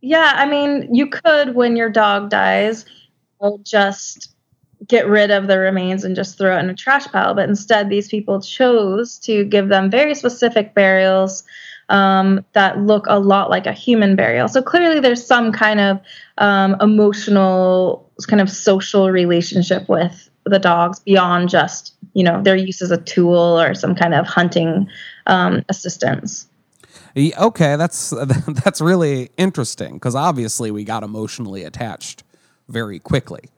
Yeah, 0.00 0.32
I 0.34 0.46
mean, 0.46 0.92
you 0.92 1.06
could 1.06 1.54
when 1.54 1.76
your 1.76 1.88
dog 1.88 2.28
dies, 2.28 2.84
just 3.62 4.34
get 4.86 5.06
rid 5.06 5.30
of 5.30 5.46
the 5.46 5.58
remains 5.58 6.04
and 6.04 6.16
just 6.16 6.38
throw 6.38 6.56
it 6.56 6.60
in 6.60 6.70
a 6.70 6.74
trash 6.74 7.06
pile. 7.06 7.34
But 7.34 7.48
instead, 7.48 7.88
these 7.88 8.08
people 8.08 8.40
chose 8.40 9.18
to 9.20 9.44
give 9.44 9.68
them 9.68 9.90
very 9.90 10.14
specific 10.14 10.74
burials 10.74 11.44
um, 11.88 12.44
that 12.52 12.78
look 12.78 13.06
a 13.08 13.18
lot 13.18 13.50
like 13.50 13.66
a 13.66 13.72
human 13.72 14.16
burial. 14.16 14.48
So 14.48 14.62
clearly, 14.62 15.00
there's 15.00 15.24
some 15.24 15.52
kind 15.52 15.80
of 15.80 16.00
um, 16.38 16.76
emotional, 16.80 18.10
kind 18.28 18.40
of 18.40 18.50
social 18.50 19.10
relationship 19.10 19.88
with 19.88 20.30
the 20.44 20.58
dogs 20.58 20.98
beyond 21.00 21.48
just 21.48 21.94
you 22.14 22.24
know 22.24 22.42
their 22.42 22.56
use 22.56 22.82
as 22.82 22.90
a 22.90 22.96
tool 22.96 23.60
or 23.60 23.74
some 23.74 23.94
kind 23.94 24.14
of 24.14 24.26
hunting 24.26 24.88
um, 25.26 25.64
assistance. 25.68 26.46
Okay, 27.16 27.76
that's 27.76 28.10
that's 28.64 28.80
really 28.80 29.30
interesting 29.36 29.94
because 29.94 30.14
obviously 30.14 30.70
we 30.70 30.84
got 30.84 31.02
emotionally 31.02 31.62
attached 31.62 32.24
very 32.68 32.98
quickly. 32.98 33.50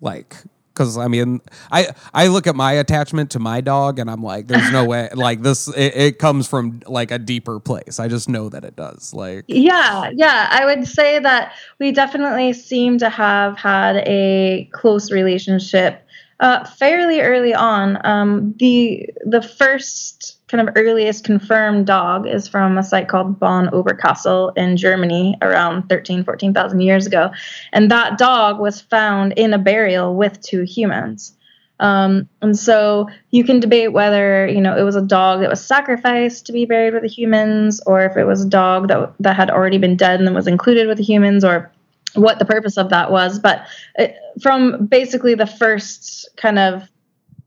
Like 0.00 0.36
because 0.74 0.98
I 0.98 1.08
mean, 1.08 1.40
I 1.70 1.94
I 2.12 2.26
look 2.26 2.46
at 2.46 2.56
my 2.56 2.72
attachment 2.72 3.30
to 3.32 3.38
my 3.38 3.60
dog, 3.60 3.98
and 3.98 4.10
I'm 4.10 4.22
like, 4.22 4.48
there's 4.48 4.70
no 4.72 4.84
way. 4.84 5.08
Like 5.14 5.42
this, 5.42 5.68
it, 5.68 5.96
it, 5.96 6.18
comes 6.18 6.48
from 6.48 6.80
like 6.86 7.10
a 7.10 7.18
deeper 7.18 7.60
place. 7.60 8.00
I 8.00 8.08
just 8.08 8.28
know 8.28 8.48
that 8.48 8.64
it 8.64 8.74
does. 8.74 9.14
Like, 9.14 9.44
yeah, 9.46 10.10
yeah. 10.12 10.48
I 10.50 10.64
would 10.64 10.86
say 10.86 11.18
that 11.18 11.52
we 11.78 11.92
definitely 11.92 12.52
seem 12.52 12.98
to 12.98 13.08
have 13.08 13.56
had 13.56 13.98
a 14.06 14.68
close 14.72 15.10
relationship 15.10 16.04
uh, 16.40 16.64
fairly 16.64 17.20
early 17.20 17.54
on. 17.54 18.04
Um, 18.04 18.54
the 18.58 19.08
the 19.24 19.40
first 19.40 20.43
kind 20.54 20.68
of 20.68 20.74
earliest 20.76 21.24
confirmed 21.24 21.84
dog 21.84 22.28
is 22.28 22.46
from 22.46 22.78
a 22.78 22.82
site 22.84 23.08
called 23.08 23.40
Bonn 23.40 23.66
Oberkassel 23.70 24.56
in 24.56 24.76
Germany 24.76 25.36
around 25.42 25.88
13, 25.88 26.22
14,000 26.22 26.80
years 26.80 27.06
ago. 27.06 27.32
And 27.72 27.90
that 27.90 28.18
dog 28.18 28.60
was 28.60 28.80
found 28.80 29.32
in 29.32 29.52
a 29.52 29.58
burial 29.58 30.14
with 30.14 30.40
two 30.40 30.62
humans. 30.62 31.36
Um, 31.80 32.28
and 32.40 32.56
so 32.56 33.08
you 33.32 33.42
can 33.42 33.58
debate 33.58 33.92
whether 33.92 34.46
you 34.46 34.60
know 34.60 34.76
it 34.78 34.84
was 34.84 34.94
a 34.94 35.02
dog 35.02 35.40
that 35.40 35.50
was 35.50 35.66
sacrificed 35.66 36.46
to 36.46 36.52
be 36.52 36.66
buried 36.66 36.94
with 36.94 37.02
the 37.02 37.08
humans, 37.08 37.80
or 37.84 38.04
if 38.04 38.16
it 38.16 38.24
was 38.24 38.44
a 38.44 38.48
dog 38.48 38.86
that 38.88 39.12
that 39.18 39.34
had 39.34 39.50
already 39.50 39.78
been 39.78 39.96
dead 39.96 40.20
and 40.20 40.34
was 40.36 40.46
included 40.46 40.86
with 40.86 40.98
the 40.98 41.02
humans, 41.02 41.44
or 41.44 41.72
what 42.14 42.38
the 42.38 42.44
purpose 42.44 42.76
of 42.76 42.90
that 42.90 43.10
was. 43.10 43.40
But 43.40 43.66
it, 43.96 44.16
from 44.40 44.86
basically 44.86 45.34
the 45.34 45.48
first 45.48 46.28
kind 46.36 46.60
of 46.60 46.88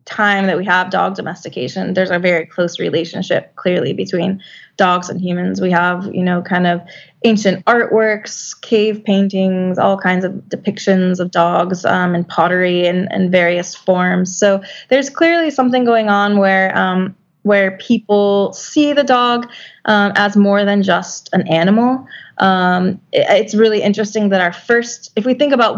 time 0.07 0.47
that 0.47 0.57
we 0.57 0.65
have 0.65 0.89
dog 0.89 1.15
domestication, 1.15 1.93
there's 1.93 2.09
a 2.09 2.17
very 2.17 2.45
close 2.45 2.79
relationship 2.79 3.53
clearly 3.55 3.93
between 3.93 4.41
dogs 4.77 5.09
and 5.09 5.19
humans. 5.19 5.59
We 5.59 5.71
have, 5.71 6.09
you 6.13 6.23
know, 6.23 6.41
kind 6.41 6.65
of 6.65 6.81
ancient 7.23 7.65
artworks, 7.65 8.59
cave 8.61 9.03
paintings, 9.03 9.77
all 9.77 9.97
kinds 9.97 10.23
of 10.23 10.31
depictions 10.47 11.19
of 11.19 11.31
dogs 11.31 11.83
um, 11.83 12.15
and 12.15 12.27
pottery 12.27 12.87
and, 12.87 13.11
in 13.11 13.29
various 13.29 13.75
forms. 13.75 14.35
So 14.35 14.61
there's 14.89 15.09
clearly 15.09 15.51
something 15.51 15.83
going 15.83 16.09
on 16.09 16.37
where 16.37 16.75
um, 16.77 17.15
where 17.43 17.77
people 17.77 18.51
see 18.53 18.93
the 18.93 19.03
dog 19.03 19.49
um, 19.85 20.11
as 20.15 20.35
more 20.35 20.65
than 20.65 20.83
just 20.83 21.29
an 21.33 21.47
animal. 21.47 22.05
Um, 22.39 22.99
it, 23.11 23.25
it's 23.29 23.55
really 23.55 23.81
interesting 23.81 24.29
that 24.29 24.41
our 24.41 24.51
first, 24.51 25.11
if 25.15 25.25
we 25.25 25.33
think 25.33 25.53
about 25.53 25.77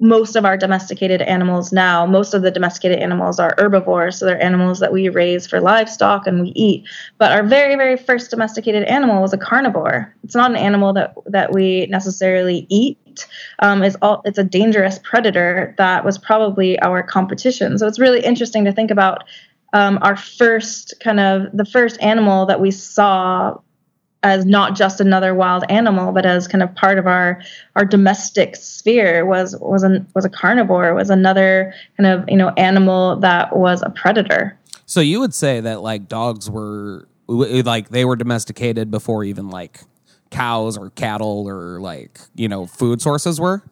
most 0.00 0.36
of 0.36 0.44
our 0.44 0.56
domesticated 0.56 1.22
animals 1.22 1.72
now, 1.72 2.06
most 2.06 2.34
of 2.34 2.42
the 2.42 2.50
domesticated 2.50 2.98
animals 2.98 3.38
are 3.38 3.54
herbivores, 3.58 4.18
so 4.18 4.26
they're 4.26 4.42
animals 4.42 4.80
that 4.80 4.92
we 4.92 5.08
raise 5.08 5.46
for 5.46 5.60
livestock 5.60 6.26
and 6.26 6.40
we 6.40 6.48
eat. 6.50 6.84
But 7.18 7.32
our 7.32 7.42
very, 7.42 7.76
very 7.76 7.96
first 7.96 8.30
domesticated 8.30 8.84
animal 8.84 9.22
was 9.22 9.32
a 9.32 9.38
carnivore. 9.38 10.14
It's 10.24 10.34
not 10.34 10.50
an 10.50 10.56
animal 10.56 10.92
that 10.94 11.14
that 11.26 11.52
we 11.52 11.86
necessarily 11.86 12.66
eat. 12.68 13.26
Um, 13.60 13.82
it's 13.82 13.96
all 14.02 14.22
it's 14.24 14.38
a 14.38 14.44
dangerous 14.44 14.98
predator 15.02 15.74
that 15.78 16.04
was 16.04 16.18
probably 16.18 16.78
our 16.80 17.02
competition. 17.02 17.78
So 17.78 17.86
it's 17.86 17.98
really 17.98 18.20
interesting 18.20 18.64
to 18.64 18.72
think 18.72 18.90
about 18.90 19.24
um, 19.72 19.98
our 20.02 20.16
first 20.16 20.94
kind 21.00 21.20
of 21.20 21.48
the 21.52 21.64
first 21.64 22.00
animal 22.00 22.46
that 22.46 22.60
we 22.60 22.70
saw 22.70 23.58
as 24.26 24.44
not 24.44 24.74
just 24.74 25.00
another 25.00 25.34
wild 25.34 25.64
animal, 25.68 26.12
but 26.12 26.26
as 26.26 26.48
kind 26.48 26.62
of 26.62 26.74
part 26.74 26.98
of 26.98 27.06
our 27.06 27.40
our 27.76 27.84
domestic 27.84 28.56
sphere 28.56 29.24
was 29.24 29.56
was 29.60 29.84
a 29.84 30.04
was 30.14 30.24
a 30.24 30.28
carnivore, 30.28 30.94
was 30.94 31.10
another 31.10 31.72
kind 31.96 32.06
of 32.06 32.28
you 32.28 32.36
know 32.36 32.50
animal 32.56 33.16
that 33.20 33.56
was 33.56 33.82
a 33.82 33.90
predator. 33.90 34.58
So 34.84 35.00
you 35.00 35.20
would 35.20 35.34
say 35.34 35.60
that 35.60 35.80
like 35.82 36.08
dogs 36.08 36.50
were 36.50 37.08
like 37.28 37.90
they 37.90 38.04
were 38.04 38.16
domesticated 38.16 38.90
before 38.90 39.22
even 39.24 39.48
like 39.48 39.80
cows 40.30 40.76
or 40.76 40.90
cattle 40.90 41.48
or 41.48 41.80
like 41.80 42.20
you 42.34 42.48
know 42.48 42.66
food 42.66 43.00
sources 43.00 43.40
were 43.40 43.62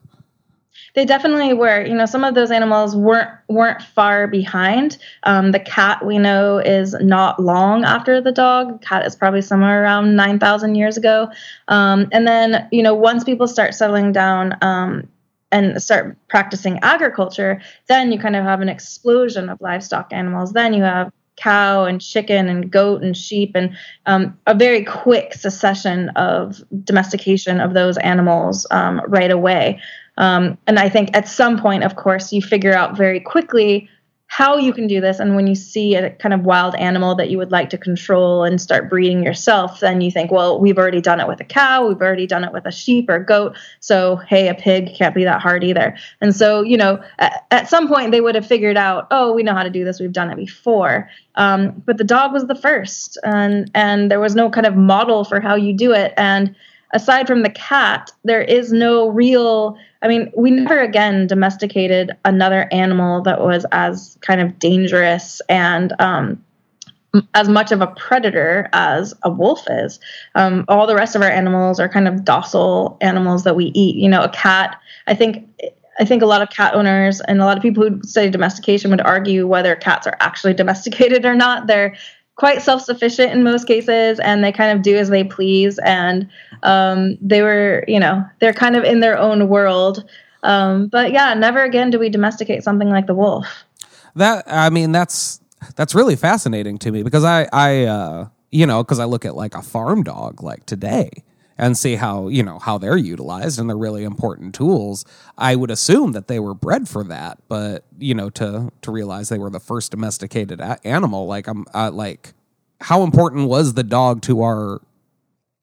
they 0.95 1.05
definitely 1.05 1.53
were. 1.53 1.85
You 1.85 1.95
know, 1.95 2.07
some 2.07 2.25
of 2.25 2.35
those 2.35 2.51
animals 2.51 2.97
weren't 2.97 3.31
weren't 3.49 3.83
far 3.83 4.27
behind. 4.27 4.97
Um, 5.25 5.53
the 5.53 5.61
cat 5.61 6.05
we 6.05 6.19
know 6.19 6.59
is 6.59 6.95
not 7.01 7.41
long 7.41 7.85
after 7.85 8.21
the 8.21 8.33
dog. 8.33 8.81
The 8.81 8.87
Cat 8.87 9.07
is 9.07 9.17
probably 9.17 9.43
somewhere 9.43 9.83
around 9.83 10.17
nine 10.17 10.39
thousand 10.39 10.77
years 10.77 10.97
ago. 10.97 11.31
Um, 11.69 12.09
and 12.13 12.27
then 12.27 12.69
you 12.71 12.83
know, 12.83 12.95
once 12.95 13.25
people 13.25 13.47
start 13.49 13.75
settling 13.75 14.13
down. 14.13 14.57
Um, 14.63 15.09
and 15.53 15.81
start 15.81 16.17
practicing 16.27 16.81
agriculture, 16.83 17.63
then 17.87 18.11
you 18.11 18.19
kind 18.19 18.35
of 18.35 18.43
have 18.43 18.61
an 18.61 18.69
explosion 18.69 19.49
of 19.49 19.61
livestock 19.61 20.09
animals. 20.13 20.53
Then 20.53 20.75
you 20.75 20.83
have 20.83 21.13
cow 21.37 21.85
and 21.85 22.01
chicken 22.01 22.49
and 22.49 22.71
goat 22.71 23.03
and 23.03 23.17
sheep 23.17 23.53
and 23.55 23.77
um, 24.07 24.37
a 24.47 24.55
very 24.55 24.85
quick 24.85 25.35
succession 25.35 26.09
of 26.11 26.63
domestication 26.85 27.61
of 27.61 27.75
those 27.75 27.97
animals 27.99 28.67
um, 28.71 29.01
right 29.07 29.31
away. 29.31 29.81
Um, 30.16 30.59
and 30.66 30.78
I 30.78 30.88
think 30.88 31.11
at 31.16 31.28
some 31.28 31.59
point, 31.59 31.85
of 31.85 31.97
course, 31.97 32.33
you 32.33 32.40
figure 32.40 32.75
out 32.75 32.97
very 32.97 33.21
quickly 33.21 33.88
how 34.26 34.56
you 34.56 34.73
can 34.73 34.88
do 34.88 35.00
this. 35.00 35.21
And 35.21 35.37
when 35.37 35.47
you 35.47 35.54
see 35.54 35.94
a 35.94 36.11
kind 36.11 36.33
of 36.33 36.40
wild 36.40 36.75
animal 36.75 37.14
that 37.14 37.30
you 37.30 37.38
would 37.38 37.52
like 37.52 37.71
to 37.71 37.78
control 37.78 38.42
and 38.42 38.61
start 38.61 38.90
breeding 38.90 39.23
yourself, 39.23 39.78
then 39.78 40.00
you 40.00 40.11
think, 40.11 40.33
well, 40.33 40.59
we've 40.59 40.76
already 40.76 41.00
done 41.00 41.21
it 41.21 41.28
with 41.28 41.40
a 41.40 41.44
cow, 41.44 41.87
we've 41.87 42.00
already 42.00 42.26
done 42.26 42.42
it 42.42 42.52
with 42.52 42.66
a 42.66 42.73
sheep 42.73 43.09
or 43.09 43.21
goat. 43.21 43.56
So, 43.78 44.16
hey, 44.16 44.49
a 44.49 44.54
pig 44.54 44.92
can't 44.92 45.14
be 45.14 45.23
that 45.23 45.40
hard 45.40 45.62
either. 45.62 45.97
And 46.21 46.35
so, 46.35 46.62
you 46.62 46.76
know, 46.76 47.00
at, 47.21 47.47
at 47.52 47.68
some 47.68 47.87
point 47.87 48.11
they 48.11 48.21
would 48.21 48.35
have 48.35 48.47
figured 48.47 48.76
out, 48.76 49.06
oh, 49.12 49.33
we 49.33 49.44
know 49.44 49.54
how 49.54 49.62
to 49.62 49.71
do 49.71 49.85
this, 49.85 50.00
we've 50.00 50.11
done 50.11 50.30
it 50.30 50.37
before. 50.37 51.09
Um, 51.37 51.83
but 51.87 51.99
the 51.99 52.04
dog 52.04 52.33
was 52.33 52.47
the 52.47 52.56
first, 52.56 53.18
and 53.23 53.71
and 53.75 54.11
there 54.11 54.21
was 54.21 54.35
no 54.35 54.50
kind 54.50 54.66
of 54.66 54.75
model 54.75 55.25
for 55.25 55.38
how 55.40 55.54
you 55.54 55.73
do 55.73 55.92
it. 55.92 56.12
And 56.16 56.56
aside 56.93 57.26
from 57.26 57.43
the 57.43 57.50
cat, 57.50 58.11
there 58.25 58.43
is 58.43 58.73
no 58.73 59.09
real. 59.09 59.76
I 60.03 60.09
mean, 60.09 60.31
we 60.37 60.50
never 60.50 60.81
again 60.81 61.26
domesticated 61.26 62.12
another 62.25 62.69
animal 62.73 63.23
that 63.23 63.41
was 63.41 63.64
as 63.73 64.19
kind 64.21 64.41
of 64.41 64.59
dangerous 64.59 65.41
and 65.49 65.93
um, 65.99 66.45
as 67.35 67.49
much 67.49 67.73
of 67.73 67.81
a 67.81 67.87
predator 67.88 68.69
as 68.73 69.14
a 69.23 69.31
wolf 69.31 69.64
is. 69.69 69.99
Um, 70.35 70.64
all 70.69 70.87
the 70.87 70.95
rest 70.95 71.17
of 71.17 71.23
our 71.23 71.31
animals 71.31 71.81
are 71.81 71.88
kind 71.88 72.09
of 72.09 72.25
docile 72.25 72.97
animals 73.00 73.45
that 73.45 73.57
we 73.57 73.67
eat. 73.75 73.97
You 73.97 74.09
know, 74.09 74.23
a 74.23 74.31
cat. 74.31 74.79
I 75.07 75.14
think. 75.14 75.49
I 75.97 76.05
think 76.05 76.23
a 76.23 76.26
lot 76.26 76.43
of 76.43 76.50
cat 76.50 76.75
owners 76.75 77.21
and 77.21 77.41
a 77.41 77.45
lot 77.45 77.57
of 77.57 77.62
people 77.62 77.88
who 77.88 78.03
study 78.03 78.29
domestication 78.29 78.91
would 78.91 79.00
argue 79.00 79.47
whether 79.47 79.76
cats 79.76 80.09
are 80.09 80.17
actually 80.19 80.53
domesticated 80.62 81.25
or 81.25 81.37
not. 81.37 81.69
They're 81.69 81.97
quite 82.37 82.62
self-sufficient 82.62 83.33
in 83.33 83.45
most 83.45 83.67
cases 83.67 84.19
and 84.21 84.43
they 84.43 84.50
kind 84.50 84.76
of 84.76 84.83
do 84.83 84.97
as 84.97 85.09
they 85.09 85.23
please 85.25 85.79
and 85.85 86.29
um, 86.62 87.17
they 87.21 87.43
were 87.43 87.85
you 87.87 88.00
know 88.00 88.25
they're 88.41 88.53
kind 88.53 88.76
of 88.76 88.85
in 88.85 89.00
their 89.00 89.19
own 89.19 89.49
world. 89.49 90.05
Um, 90.43 90.88
but 90.88 91.12
yeah 91.12 91.35
never 91.35 91.62
again 91.62 91.91
do 91.91 91.99
we 91.99 92.09
domesticate 92.09 92.62
something 92.62 92.88
like 92.91 93.07
the 93.07 93.14
wolf. 93.14 93.47
That 94.17 94.45
i 94.47 94.71
mean 94.71 94.93
that's 94.93 95.41
that's 95.76 95.95
really 95.95 96.17
fascinating 96.17 96.79
to 96.79 96.93
me 96.93 97.03
because 97.03 97.25
i 97.25 97.49
i 97.53 97.85
uh, 97.85 98.29
you 98.50 98.67
know 98.67 98.83
because 98.85 98.99
i 98.99 99.05
look 99.05 99.25
at 99.25 99.35
like 99.35 99.55
a 99.55 99.62
farm 99.62 100.03
dog 100.03 100.43
like 100.43 100.67
today 100.67 101.11
and 101.57 101.79
see 101.79 101.97
how 101.97 102.29
you 102.29 102.43
know 102.43 102.59
how 102.59 102.79
they're 102.79 102.97
utilized 102.97 103.59
and 103.59 103.69
they're 103.69 103.77
really 103.77 104.05
important 104.05 104.55
tools. 104.55 105.05
I 105.39 105.57
would 105.57 105.71
assume 105.71 106.13
that 106.13 106.29
they 106.29 106.41
were 106.41 106.55
bred 106.55 106.89
for 106.89 107.05
that 107.05 107.39
but 107.49 107.85
you 107.99 108.15
know 108.15 108.31
to 108.31 108.73
to 108.83 108.91
realize 108.91 109.29
they 109.29 109.39
were 109.39 109.51
the 109.51 109.61
first 109.61 109.91
domesticated 109.91 110.61
a- 110.61 110.79
animal 110.85 111.27
like 111.27 111.47
i'm 111.47 111.65
uh, 111.75 111.91
like 111.91 112.33
how 112.81 113.03
important 113.03 113.49
was 113.49 113.75
the 113.75 113.83
dog 113.83 114.23
to 114.23 114.43
our 114.43 114.81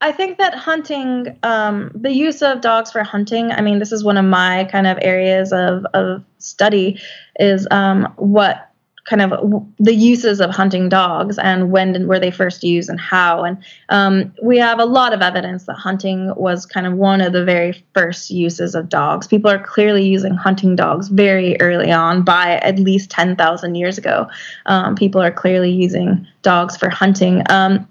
I 0.03 0.11
think 0.11 0.39
that 0.39 0.55
hunting, 0.55 1.37
um, 1.43 1.91
the 1.93 2.11
use 2.11 2.41
of 2.41 2.61
dogs 2.61 2.91
for 2.91 3.03
hunting, 3.03 3.51
I 3.51 3.61
mean, 3.61 3.77
this 3.77 3.91
is 3.91 4.03
one 4.03 4.17
of 4.17 4.25
my 4.25 4.67
kind 4.71 4.87
of 4.87 4.97
areas 4.99 5.53
of, 5.53 5.85
of 5.93 6.23
study, 6.39 6.99
is 7.39 7.67
um, 7.69 8.11
what 8.15 8.70
kind 9.11 9.21
of 9.21 9.65
the 9.77 9.93
uses 9.93 10.39
of 10.39 10.49
hunting 10.51 10.87
dogs 10.87 11.37
and 11.37 11.69
when 11.69 11.93
and 11.95 12.07
were 12.07 12.17
they 12.17 12.31
first 12.31 12.63
used 12.63 12.89
and 12.89 12.97
how. 12.97 13.43
And 13.43 13.57
um, 13.89 14.33
we 14.41 14.57
have 14.57 14.79
a 14.79 14.85
lot 14.85 15.11
of 15.11 15.21
evidence 15.21 15.65
that 15.65 15.73
hunting 15.73 16.33
was 16.37 16.65
kind 16.65 16.87
of 16.87 16.93
one 16.93 17.19
of 17.19 17.33
the 17.33 17.43
very 17.43 17.83
first 17.93 18.31
uses 18.31 18.73
of 18.73 18.87
dogs. 18.87 19.27
People 19.27 19.51
are 19.51 19.61
clearly 19.61 20.07
using 20.07 20.33
hunting 20.33 20.77
dogs 20.77 21.09
very 21.09 21.59
early 21.59 21.91
on, 21.91 22.23
by 22.23 22.57
at 22.59 22.79
least 22.79 23.09
10,000 23.11 23.75
years 23.75 23.97
ago. 23.97 24.27
Um, 24.65 24.95
people 24.95 25.21
are 25.21 25.31
clearly 25.31 25.71
using 25.71 26.25
dogs 26.41 26.77
for 26.77 26.89
hunting. 26.89 27.43
Um, 27.49 27.85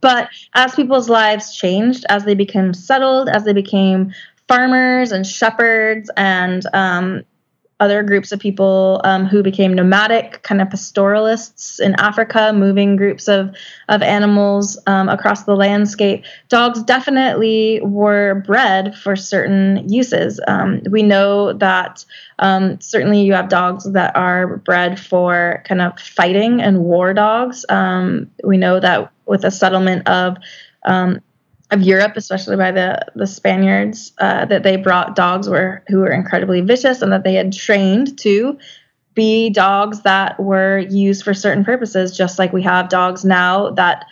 but 0.00 0.28
as 0.54 0.72
people's 0.76 1.08
lives 1.08 1.52
changed, 1.52 2.06
as 2.08 2.24
they 2.24 2.34
became 2.34 2.72
settled, 2.74 3.28
as 3.28 3.42
they 3.42 3.52
became 3.52 4.14
farmers 4.46 5.10
and 5.10 5.26
shepherds 5.26 6.10
and 6.16 6.64
um, 6.72 7.24
other 7.80 8.02
groups 8.02 8.30
of 8.30 8.38
people 8.38 9.00
um, 9.04 9.26
who 9.26 9.42
became 9.42 9.72
nomadic, 9.74 10.42
kind 10.42 10.60
of 10.60 10.68
pastoralists 10.70 11.80
in 11.80 11.94
Africa, 11.98 12.52
moving 12.54 12.94
groups 12.94 13.26
of, 13.26 13.54
of 13.88 14.02
animals 14.02 14.78
um, 14.86 15.08
across 15.08 15.44
the 15.44 15.56
landscape. 15.56 16.24
Dogs 16.48 16.82
definitely 16.82 17.80
were 17.82 18.42
bred 18.46 18.94
for 18.94 19.16
certain 19.16 19.88
uses. 19.88 20.38
Um, 20.46 20.82
we 20.90 21.02
know 21.02 21.54
that 21.54 22.04
um, 22.38 22.78
certainly 22.80 23.22
you 23.22 23.32
have 23.32 23.48
dogs 23.48 23.90
that 23.92 24.14
are 24.14 24.58
bred 24.58 25.00
for 25.00 25.62
kind 25.66 25.80
of 25.80 25.98
fighting 25.98 26.60
and 26.60 26.80
war 26.80 27.14
dogs. 27.14 27.64
Um, 27.70 28.30
we 28.44 28.58
know 28.58 28.78
that 28.78 29.10
with 29.26 29.42
the 29.42 29.50
settlement 29.50 30.06
of 30.06 30.36
um, 30.84 31.20
of 31.70 31.82
Europe, 31.82 32.12
especially 32.16 32.56
by 32.56 32.70
the 32.72 33.00
the 33.14 33.26
Spaniards, 33.26 34.12
uh, 34.18 34.44
that 34.46 34.62
they 34.62 34.76
brought 34.76 35.14
dogs 35.14 35.48
were 35.48 35.82
who 35.88 35.98
were 35.98 36.12
incredibly 36.12 36.60
vicious 36.60 37.02
and 37.02 37.12
that 37.12 37.24
they 37.24 37.34
had 37.34 37.52
trained 37.52 38.18
to 38.20 38.58
be 39.14 39.50
dogs 39.50 40.02
that 40.02 40.38
were 40.38 40.78
used 40.78 41.24
for 41.24 41.34
certain 41.34 41.64
purposes, 41.64 42.16
just 42.16 42.38
like 42.38 42.52
we 42.52 42.62
have 42.62 42.88
dogs 42.88 43.24
now 43.24 43.70
that 43.70 44.04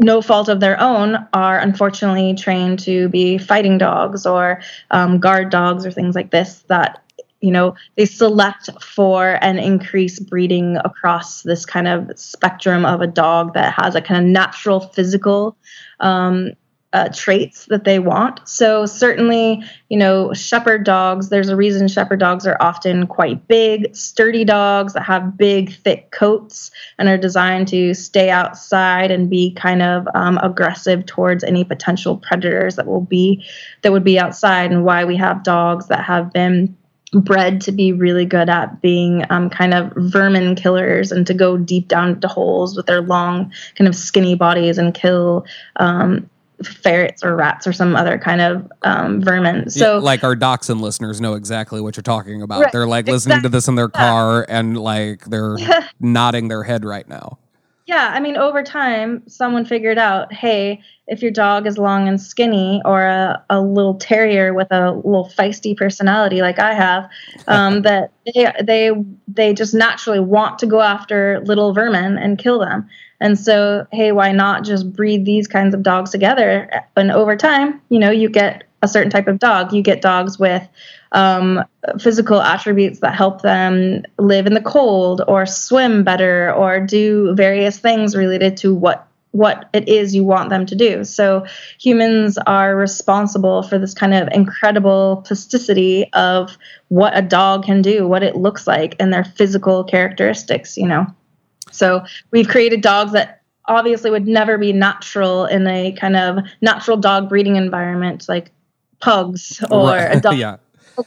no 0.00 0.20
fault 0.20 0.48
of 0.48 0.60
their 0.60 0.80
own 0.80 1.16
are 1.32 1.58
unfortunately 1.58 2.34
trained 2.34 2.78
to 2.80 3.08
be 3.08 3.38
fighting 3.38 3.78
dogs 3.78 4.26
or 4.26 4.60
um, 4.90 5.18
guard 5.18 5.50
dogs 5.50 5.86
or 5.86 5.90
things 5.90 6.14
like 6.14 6.30
this 6.30 6.64
that 6.68 7.00
you 7.40 7.50
know 7.50 7.74
they 7.96 8.06
select 8.06 8.70
for 8.82 9.38
and 9.40 9.58
increase 9.58 10.18
breeding 10.18 10.78
across 10.78 11.42
this 11.42 11.64
kind 11.64 11.86
of 11.86 12.10
spectrum 12.18 12.84
of 12.84 13.02
a 13.02 13.06
dog 13.06 13.54
that 13.54 13.74
has 13.74 13.94
a 13.94 14.00
kind 14.00 14.24
of 14.24 14.30
natural 14.30 14.80
physical 14.80 15.56
um, 16.00 16.50
uh, 16.94 17.08
traits 17.12 17.66
that 17.66 17.82
they 17.82 17.98
want. 17.98 18.40
So 18.48 18.86
certainly, 18.86 19.62
you 19.88 19.98
know, 19.98 20.32
shepherd 20.32 20.84
dogs. 20.84 21.28
There's 21.28 21.48
a 21.48 21.56
reason 21.56 21.88
shepherd 21.88 22.20
dogs 22.20 22.46
are 22.46 22.56
often 22.60 23.08
quite 23.08 23.48
big, 23.48 23.94
sturdy 23.96 24.44
dogs 24.44 24.92
that 24.92 25.02
have 25.02 25.36
big, 25.36 25.74
thick 25.74 26.12
coats 26.12 26.70
and 26.98 27.08
are 27.08 27.18
designed 27.18 27.66
to 27.68 27.94
stay 27.94 28.30
outside 28.30 29.10
and 29.10 29.28
be 29.28 29.52
kind 29.54 29.82
of 29.82 30.06
um, 30.14 30.38
aggressive 30.38 31.04
towards 31.04 31.42
any 31.42 31.64
potential 31.64 32.16
predators 32.16 32.76
that 32.76 32.86
will 32.86 33.00
be 33.00 33.44
that 33.82 33.90
would 33.90 34.04
be 34.04 34.18
outside. 34.18 34.70
And 34.70 34.84
why 34.84 35.04
we 35.04 35.16
have 35.16 35.42
dogs 35.42 35.88
that 35.88 36.04
have 36.04 36.32
been 36.32 36.76
bred 37.12 37.60
to 37.62 37.72
be 37.72 37.92
really 37.92 38.24
good 38.24 38.48
at 38.48 38.80
being 38.80 39.24
um, 39.30 39.50
kind 39.50 39.74
of 39.74 39.92
vermin 39.96 40.54
killers 40.54 41.12
and 41.12 41.26
to 41.26 41.34
go 41.34 41.56
deep 41.56 41.88
down 41.88 42.10
into 42.10 42.28
holes 42.28 42.76
with 42.76 42.86
their 42.86 43.00
long, 43.00 43.52
kind 43.76 43.88
of 43.88 43.94
skinny 43.94 44.34
bodies 44.34 44.78
and 44.78 44.94
kill 44.94 45.44
um, 45.76 46.28
ferrets 46.62 47.24
or 47.24 47.36
rats 47.36 47.66
or 47.66 47.72
some 47.72 47.96
other 47.96 48.18
kind 48.18 48.40
of 48.40 48.70
um, 48.82 49.20
vermin. 49.20 49.70
So, 49.70 49.94
yeah, 49.94 50.00
like 50.00 50.24
our 50.24 50.36
dachshund 50.36 50.80
listeners 50.80 51.20
know 51.20 51.34
exactly 51.34 51.80
what 51.80 51.96
you're 51.96 52.02
talking 52.02 52.42
about. 52.42 52.62
Right, 52.62 52.72
they're 52.72 52.86
like 52.86 53.06
listening 53.06 53.38
exactly. 53.38 53.50
to 53.50 53.52
this 53.52 53.68
in 53.68 53.74
their 53.74 53.88
car 53.88 54.46
and 54.48 54.76
like 54.76 55.24
they're 55.24 55.56
nodding 56.00 56.48
their 56.48 56.62
head 56.62 56.84
right 56.84 57.08
now. 57.08 57.38
Yeah, 57.86 58.12
I 58.14 58.20
mean, 58.20 58.38
over 58.38 58.62
time, 58.62 59.22
someone 59.28 59.66
figured 59.66 59.98
out, 59.98 60.32
hey, 60.32 60.80
if 61.06 61.20
your 61.20 61.30
dog 61.30 61.66
is 61.66 61.76
long 61.76 62.08
and 62.08 62.18
skinny, 62.18 62.80
or 62.82 63.04
a, 63.04 63.44
a 63.50 63.60
little 63.60 63.96
terrier 63.96 64.54
with 64.54 64.68
a 64.70 64.92
little 64.92 65.30
feisty 65.36 65.76
personality 65.76 66.40
like 66.40 66.58
I 66.58 66.72
have, 66.72 67.10
um, 67.46 67.82
that 67.82 68.12
they 68.24 68.50
they 68.62 68.90
they 69.28 69.52
just 69.52 69.74
naturally 69.74 70.20
want 70.20 70.58
to 70.60 70.66
go 70.66 70.80
after 70.80 71.42
little 71.44 71.74
vermin 71.74 72.16
and 72.16 72.38
kill 72.38 72.58
them. 72.58 72.88
And 73.20 73.38
so, 73.38 73.86
hey, 73.92 74.12
why 74.12 74.32
not 74.32 74.64
just 74.64 74.92
breed 74.92 75.26
these 75.26 75.46
kinds 75.46 75.74
of 75.74 75.82
dogs 75.82 76.10
together? 76.10 76.70
And 76.96 77.10
over 77.10 77.36
time, 77.36 77.82
you 77.90 77.98
know, 77.98 78.10
you 78.10 78.30
get 78.30 78.64
a 78.84 78.88
certain 78.88 79.10
type 79.10 79.26
of 79.26 79.38
dog. 79.38 79.72
You 79.72 79.82
get 79.82 80.02
dogs 80.02 80.38
with 80.38 80.66
um, 81.12 81.64
physical 81.98 82.40
attributes 82.40 83.00
that 83.00 83.14
help 83.14 83.42
them 83.42 84.02
live 84.18 84.46
in 84.46 84.54
the 84.54 84.60
cold 84.60 85.22
or 85.26 85.46
swim 85.46 86.04
better 86.04 86.52
or 86.52 86.80
do 86.80 87.34
various 87.34 87.78
things 87.78 88.14
related 88.14 88.58
to 88.58 88.74
what 88.74 89.08
what 89.30 89.68
it 89.72 89.88
is 89.88 90.14
you 90.14 90.22
want 90.22 90.48
them 90.48 90.64
to 90.64 90.76
do. 90.76 91.02
So 91.02 91.44
humans 91.80 92.38
are 92.38 92.76
responsible 92.76 93.64
for 93.64 93.78
this 93.80 93.92
kind 93.92 94.14
of 94.14 94.28
incredible 94.30 95.24
plasticity 95.26 96.08
of 96.12 96.56
what 96.86 97.18
a 97.18 97.22
dog 97.22 97.64
can 97.64 97.82
do, 97.82 98.06
what 98.06 98.22
it 98.22 98.36
looks 98.36 98.68
like, 98.68 98.94
and 99.00 99.12
their 99.12 99.24
physical 99.24 99.82
characteristics, 99.82 100.76
you 100.76 100.86
know. 100.86 101.06
So 101.72 102.04
we've 102.30 102.46
created 102.46 102.80
dogs 102.80 103.10
that 103.10 103.42
obviously 103.66 104.10
would 104.10 104.28
never 104.28 104.56
be 104.56 104.72
natural 104.72 105.46
in 105.46 105.66
a 105.66 105.92
kind 105.92 106.16
of 106.16 106.38
natural 106.60 106.96
dog 106.96 107.28
breeding 107.28 107.56
environment 107.56 108.26
like 108.28 108.52
pugs 109.00 109.62
or 109.70 109.88
right. 109.88 110.16
a 110.16 110.20
dog. 110.20 110.36
yeah. 110.38 110.56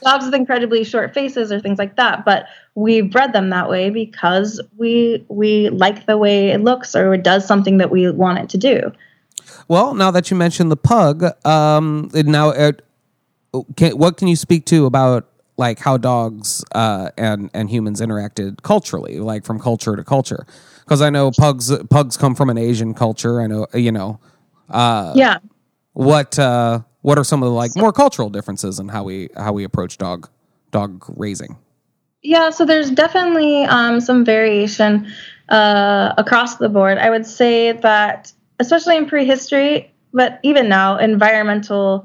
Dogs 0.04 0.26
with 0.26 0.34
incredibly 0.34 0.84
short 0.84 1.14
faces 1.14 1.50
or 1.50 1.60
things 1.60 1.78
like 1.78 1.96
that, 1.96 2.22
but 2.26 2.44
we 2.74 3.00
bred 3.00 3.32
them 3.32 3.48
that 3.50 3.70
way 3.70 3.88
because 3.88 4.60
we 4.76 5.24
we 5.28 5.70
like 5.70 6.04
the 6.04 6.18
way 6.18 6.50
it 6.50 6.60
looks 6.60 6.94
or 6.94 7.14
it 7.14 7.22
does 7.22 7.46
something 7.46 7.78
that 7.78 7.90
we 7.90 8.10
want 8.10 8.38
it 8.38 8.50
to 8.50 8.58
do. 8.58 8.92
Well, 9.66 9.94
now 9.94 10.10
that 10.10 10.30
you 10.30 10.36
mentioned 10.36 10.70
the 10.70 10.76
pug, 10.76 11.24
um, 11.46 12.10
now 12.12 12.50
uh, 12.50 12.72
can, 13.76 13.92
what 13.96 14.18
can 14.18 14.28
you 14.28 14.36
speak 14.36 14.66
to 14.66 14.84
about 14.84 15.26
like 15.58 15.80
how 15.80 15.98
dogs 15.98 16.64
uh, 16.72 17.10
and 17.18 17.50
and 17.52 17.68
humans 17.68 18.00
interacted 18.00 18.62
culturally, 18.62 19.18
like 19.20 19.44
from 19.44 19.60
culture 19.60 19.96
to 19.96 20.04
culture. 20.04 20.46
Because 20.84 21.02
I 21.02 21.10
know 21.10 21.30
pugs 21.30 21.76
pugs 21.88 22.16
come 22.16 22.34
from 22.34 22.48
an 22.48 22.56
Asian 22.56 22.94
culture. 22.94 23.40
I 23.42 23.46
know 23.46 23.66
you 23.74 23.92
know. 23.92 24.20
Uh, 24.70 25.12
yeah. 25.14 25.38
What 25.92 26.38
uh, 26.38 26.80
what 27.08 27.16
are 27.16 27.24
some 27.24 27.42
of 27.42 27.46
the 27.48 27.54
like 27.54 27.74
more 27.74 27.90
cultural 27.90 28.28
differences 28.28 28.78
in 28.78 28.86
how 28.86 29.02
we 29.02 29.30
how 29.34 29.50
we 29.50 29.64
approach 29.64 29.96
dog 29.96 30.28
dog 30.72 31.02
raising? 31.16 31.56
Yeah, 32.22 32.50
so 32.50 32.66
there's 32.66 32.90
definitely 32.90 33.64
um, 33.64 33.98
some 34.02 34.26
variation 34.26 35.10
uh, 35.48 36.12
across 36.18 36.56
the 36.56 36.68
board. 36.68 36.98
I 36.98 37.08
would 37.08 37.24
say 37.24 37.72
that, 37.72 38.30
especially 38.58 38.98
in 38.98 39.06
prehistory, 39.06 39.90
but 40.12 40.38
even 40.42 40.68
now, 40.68 40.98
environmental 40.98 42.04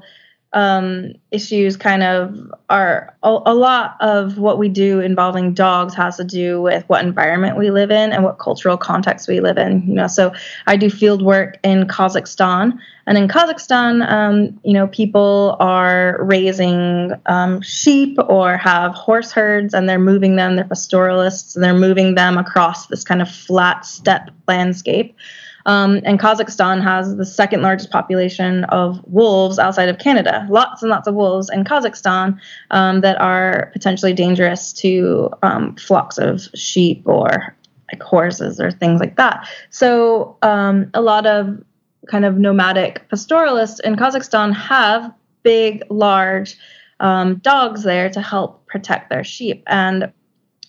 um, 0.54 1.12
issues 1.32 1.76
kind 1.76 2.04
of 2.04 2.52
are 2.70 3.14
a, 3.24 3.38
a, 3.46 3.54
lot 3.54 3.96
of 4.00 4.38
what 4.38 4.56
we 4.56 4.68
do 4.68 5.00
involving 5.00 5.52
dogs 5.52 5.94
has 5.94 6.16
to 6.16 6.24
do 6.24 6.62
with 6.62 6.84
what 6.88 7.04
environment 7.04 7.58
we 7.58 7.70
live 7.70 7.90
in 7.90 8.12
and 8.12 8.22
what 8.22 8.38
cultural 8.38 8.76
context 8.76 9.26
we 9.26 9.40
live 9.40 9.58
in. 9.58 9.82
You 9.86 9.94
know, 9.94 10.06
so 10.06 10.32
I 10.66 10.76
do 10.76 10.88
field 10.88 11.22
work 11.22 11.58
in 11.64 11.88
Kazakhstan, 11.88 12.78
and 13.06 13.18
in 13.18 13.26
Kazakhstan, 13.28 14.08
um, 14.10 14.58
you 14.62 14.72
know, 14.72 14.86
people 14.86 15.56
are 15.58 16.18
raising 16.20 17.12
um, 17.26 17.60
sheep 17.60 18.16
or 18.28 18.56
have 18.56 18.94
horse 18.94 19.32
herds, 19.32 19.74
and 19.74 19.88
they're 19.88 19.98
moving 19.98 20.36
them. 20.36 20.54
They're 20.54 20.64
pastoralists, 20.64 21.56
and 21.56 21.64
they're 21.64 21.74
moving 21.74 22.14
them 22.14 22.38
across 22.38 22.86
this 22.86 23.02
kind 23.02 23.20
of 23.20 23.28
flat 23.28 23.84
steppe 23.84 24.30
landscape. 24.46 25.16
Um, 25.66 26.00
and 26.04 26.20
Kazakhstan 26.20 26.82
has 26.82 27.16
the 27.16 27.24
second 27.24 27.62
largest 27.62 27.90
population 27.90 28.64
of 28.64 29.00
wolves 29.06 29.58
outside 29.58 29.88
of 29.88 29.98
Canada. 29.98 30.46
Lots 30.50 30.82
and 30.82 30.90
lots 30.90 31.08
of 31.08 31.14
wolves 31.14 31.50
in 31.50 31.64
Kazakhstan 31.64 32.38
um, 32.70 33.00
that 33.00 33.20
are 33.20 33.70
potentially 33.72 34.12
dangerous 34.12 34.72
to 34.74 35.30
um, 35.42 35.76
flocks 35.76 36.18
of 36.18 36.42
sheep 36.54 37.02
or 37.06 37.56
like 37.92 38.02
horses 38.02 38.60
or 38.60 38.70
things 38.70 39.00
like 39.00 39.16
that. 39.16 39.48
So 39.70 40.36
um, 40.42 40.90
a 40.94 41.00
lot 41.00 41.26
of 41.26 41.62
kind 42.08 42.24
of 42.24 42.36
nomadic 42.36 43.08
pastoralists 43.08 43.80
in 43.80 43.96
Kazakhstan 43.96 44.54
have 44.54 45.12
big, 45.42 45.82
large 45.90 46.56
um, 47.00 47.36
dogs 47.36 47.82
there 47.82 48.10
to 48.10 48.20
help 48.20 48.66
protect 48.66 49.10
their 49.10 49.24
sheep. 49.24 49.62
And 49.66 50.12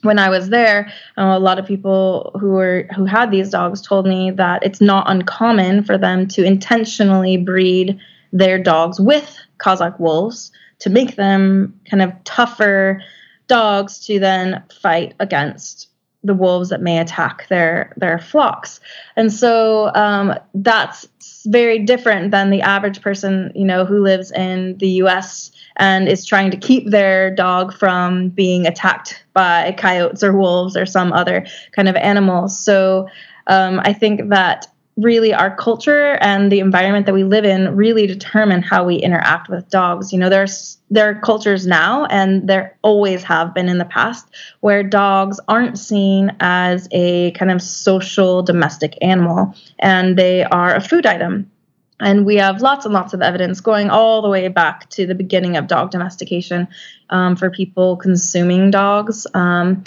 when 0.05 0.19
I 0.19 0.29
was 0.29 0.49
there, 0.49 0.91
uh, 1.17 1.33
a 1.35 1.39
lot 1.39 1.59
of 1.59 1.65
people 1.65 2.31
who 2.39 2.51
were 2.51 2.87
who 2.95 3.05
had 3.05 3.31
these 3.31 3.49
dogs 3.49 3.81
told 3.81 4.05
me 4.05 4.31
that 4.31 4.63
it's 4.63 4.81
not 4.81 5.09
uncommon 5.09 5.83
for 5.83 5.97
them 5.97 6.27
to 6.29 6.43
intentionally 6.43 7.37
breed 7.37 7.99
their 8.31 8.61
dogs 8.61 8.99
with 8.99 9.37
Kazakh 9.57 9.99
wolves 9.99 10.51
to 10.79 10.89
make 10.89 11.15
them 11.15 11.79
kind 11.89 12.01
of 12.01 12.11
tougher 12.23 13.01
dogs 13.47 14.05
to 14.05 14.19
then 14.19 14.63
fight 14.81 15.13
against 15.19 15.89
the 16.23 16.33
wolves 16.33 16.69
that 16.69 16.81
may 16.81 16.99
attack 16.99 17.47
their 17.49 17.93
their 17.97 18.19
flocks. 18.19 18.79
And 19.15 19.31
so 19.31 19.93
um, 19.93 20.33
that's 20.53 21.07
very 21.45 21.79
different 21.79 22.31
than 22.31 22.49
the 22.49 22.61
average 22.61 23.01
person, 23.01 23.51
you 23.55 23.65
know, 23.65 23.85
who 23.85 24.01
lives 24.01 24.31
in 24.31 24.77
the 24.77 24.89
U.S 25.03 25.51
and 25.77 26.07
is 26.07 26.25
trying 26.25 26.51
to 26.51 26.57
keep 26.57 26.89
their 26.89 27.33
dog 27.33 27.73
from 27.73 28.29
being 28.29 28.65
attacked 28.65 29.23
by 29.33 29.73
coyotes 29.77 30.23
or 30.23 30.35
wolves 30.37 30.77
or 30.77 30.85
some 30.85 31.11
other 31.13 31.45
kind 31.73 31.87
of 31.87 31.95
animals. 31.95 32.57
So 32.57 33.07
um, 33.47 33.79
I 33.83 33.93
think 33.93 34.29
that 34.29 34.67
really 34.97 35.33
our 35.33 35.53
culture 35.55 36.17
and 36.21 36.51
the 36.51 36.59
environment 36.59 37.05
that 37.05 37.13
we 37.13 37.23
live 37.23 37.43
in 37.43 37.75
really 37.75 38.07
determine 38.07 38.61
how 38.61 38.85
we 38.85 38.95
interact 38.95 39.49
with 39.49 39.69
dogs. 39.69 40.13
You 40.13 40.19
know, 40.19 40.29
there's 40.29 40.77
there 40.89 41.09
are 41.09 41.19
cultures 41.19 41.67
now 41.67 42.05
and 42.05 42.47
there 42.47 42.77
always 42.81 43.23
have 43.23 43.53
been 43.53 43.67
in 43.67 43.77
the 43.77 43.85
past 43.85 44.27
where 44.61 44.83
dogs 44.83 45.39
aren't 45.47 45.77
seen 45.77 46.35
as 46.39 46.87
a 46.91 47.31
kind 47.31 47.51
of 47.51 47.61
social 47.61 48.41
domestic 48.41 48.97
animal 49.01 49.53
and 49.79 50.17
they 50.17 50.43
are 50.45 50.75
a 50.75 50.81
food 50.81 51.05
item. 51.05 51.51
And 51.99 52.25
we 52.25 52.35
have 52.35 52.61
lots 52.61 52.85
and 52.85 52.93
lots 52.93 53.13
of 53.13 53.21
evidence 53.21 53.61
going 53.61 53.89
all 53.89 54.21
the 54.21 54.29
way 54.29 54.47
back 54.49 54.89
to 54.91 55.05
the 55.05 55.15
beginning 55.15 55.55
of 55.55 55.67
dog 55.67 55.91
domestication 55.91 56.67
um, 57.09 57.35
for 57.35 57.49
people 57.49 57.95
consuming 57.95 58.69
dogs 58.69 59.25
um, 59.33 59.83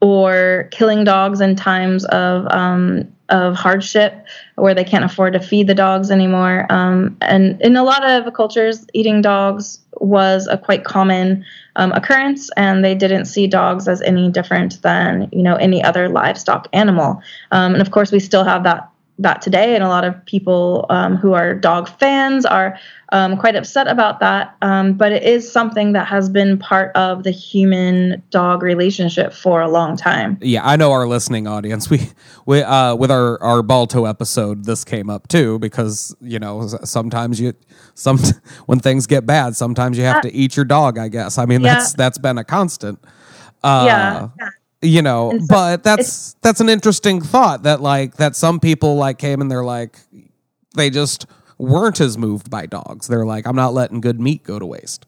or 0.00 0.68
killing 0.72 1.04
dogs 1.04 1.40
in 1.40 1.54
times 1.54 2.04
of 2.06 2.46
um, 2.50 3.14
of 3.30 3.54
hardship 3.54 4.26
where 4.56 4.74
they 4.74 4.84
can't 4.84 5.04
afford 5.04 5.32
to 5.32 5.40
feed 5.40 5.66
the 5.66 5.74
dogs 5.74 6.10
anymore. 6.10 6.66
Um, 6.70 7.16
and 7.22 7.60
in 7.62 7.76
a 7.76 7.82
lot 7.82 8.04
of 8.04 8.32
cultures, 8.34 8.86
eating 8.92 9.22
dogs 9.22 9.80
was 9.94 10.46
a 10.46 10.58
quite 10.58 10.84
common 10.84 11.44
um, 11.76 11.92
occurrence, 11.92 12.50
and 12.56 12.84
they 12.84 12.94
didn't 12.94 13.24
see 13.24 13.46
dogs 13.46 13.88
as 13.88 14.02
any 14.02 14.30
different 14.30 14.82
than 14.82 15.28
you 15.32 15.42
know 15.42 15.56
any 15.56 15.82
other 15.82 16.08
livestock 16.08 16.68
animal. 16.72 17.22
Um, 17.50 17.74
and 17.74 17.82
of 17.82 17.90
course, 17.90 18.12
we 18.12 18.20
still 18.20 18.44
have 18.44 18.64
that 18.64 18.90
that 19.18 19.40
today, 19.40 19.74
and 19.74 19.84
a 19.84 19.88
lot 19.88 20.04
of 20.04 20.24
people 20.26 20.86
um, 20.90 21.16
who 21.16 21.34
are 21.34 21.54
dog 21.54 21.88
fans 21.88 22.44
are 22.44 22.78
um, 23.12 23.36
quite 23.36 23.54
upset 23.54 23.86
about 23.86 24.18
that. 24.18 24.56
Um, 24.60 24.94
but 24.94 25.12
it 25.12 25.22
is 25.22 25.50
something 25.50 25.92
that 25.92 26.08
has 26.08 26.28
been 26.28 26.58
part 26.58 26.94
of 26.96 27.22
the 27.22 27.30
human 27.30 28.22
dog 28.30 28.62
relationship 28.62 29.32
for 29.32 29.60
a 29.60 29.68
long 29.68 29.96
time. 29.96 30.36
Yeah, 30.40 30.66
I 30.66 30.74
know 30.74 30.90
our 30.90 31.06
listening 31.06 31.46
audience. 31.46 31.88
We, 31.94 32.10
we 32.44 32.60
uh, 32.60 32.96
with 32.96 33.12
our 33.12 33.40
our 33.40 33.62
Balto 33.62 34.04
episode, 34.04 34.64
this 34.64 34.84
came 34.84 35.08
up 35.08 35.28
too 35.28 35.60
because 35.60 36.16
you 36.20 36.40
know 36.40 36.66
sometimes 36.82 37.38
you 37.38 37.52
some 37.94 38.18
when 38.66 38.80
things 38.80 39.06
get 39.06 39.26
bad, 39.26 39.54
sometimes 39.54 39.96
you 39.96 40.02
have 40.04 40.16
uh, 40.16 40.22
to 40.22 40.32
eat 40.32 40.56
your 40.56 40.64
dog. 40.64 40.98
I 40.98 41.06
guess. 41.06 41.38
I 41.38 41.46
mean 41.46 41.60
yeah. 41.60 41.74
that's 41.74 41.92
that's 41.92 42.18
been 42.18 42.36
a 42.36 42.44
constant. 42.44 42.98
Uh, 43.62 43.84
yeah. 43.86 44.28
yeah 44.40 44.48
you 44.84 45.02
know 45.02 45.32
so 45.38 45.46
but 45.48 45.82
that's 45.82 46.34
that's 46.34 46.60
an 46.60 46.68
interesting 46.68 47.20
thought 47.20 47.62
that 47.62 47.80
like 47.80 48.16
that 48.16 48.36
some 48.36 48.60
people 48.60 48.96
like 48.96 49.18
came 49.18 49.40
and 49.40 49.50
they're 49.50 49.64
like 49.64 49.98
they 50.74 50.90
just 50.90 51.26
weren't 51.58 52.00
as 52.00 52.18
moved 52.18 52.50
by 52.50 52.66
dogs. 52.66 53.06
They're 53.06 53.26
like 53.26 53.46
i'm 53.46 53.56
not 53.56 53.74
letting 53.74 54.00
good 54.00 54.20
meat 54.20 54.42
go 54.44 54.58
to 54.58 54.66
waste. 54.66 55.06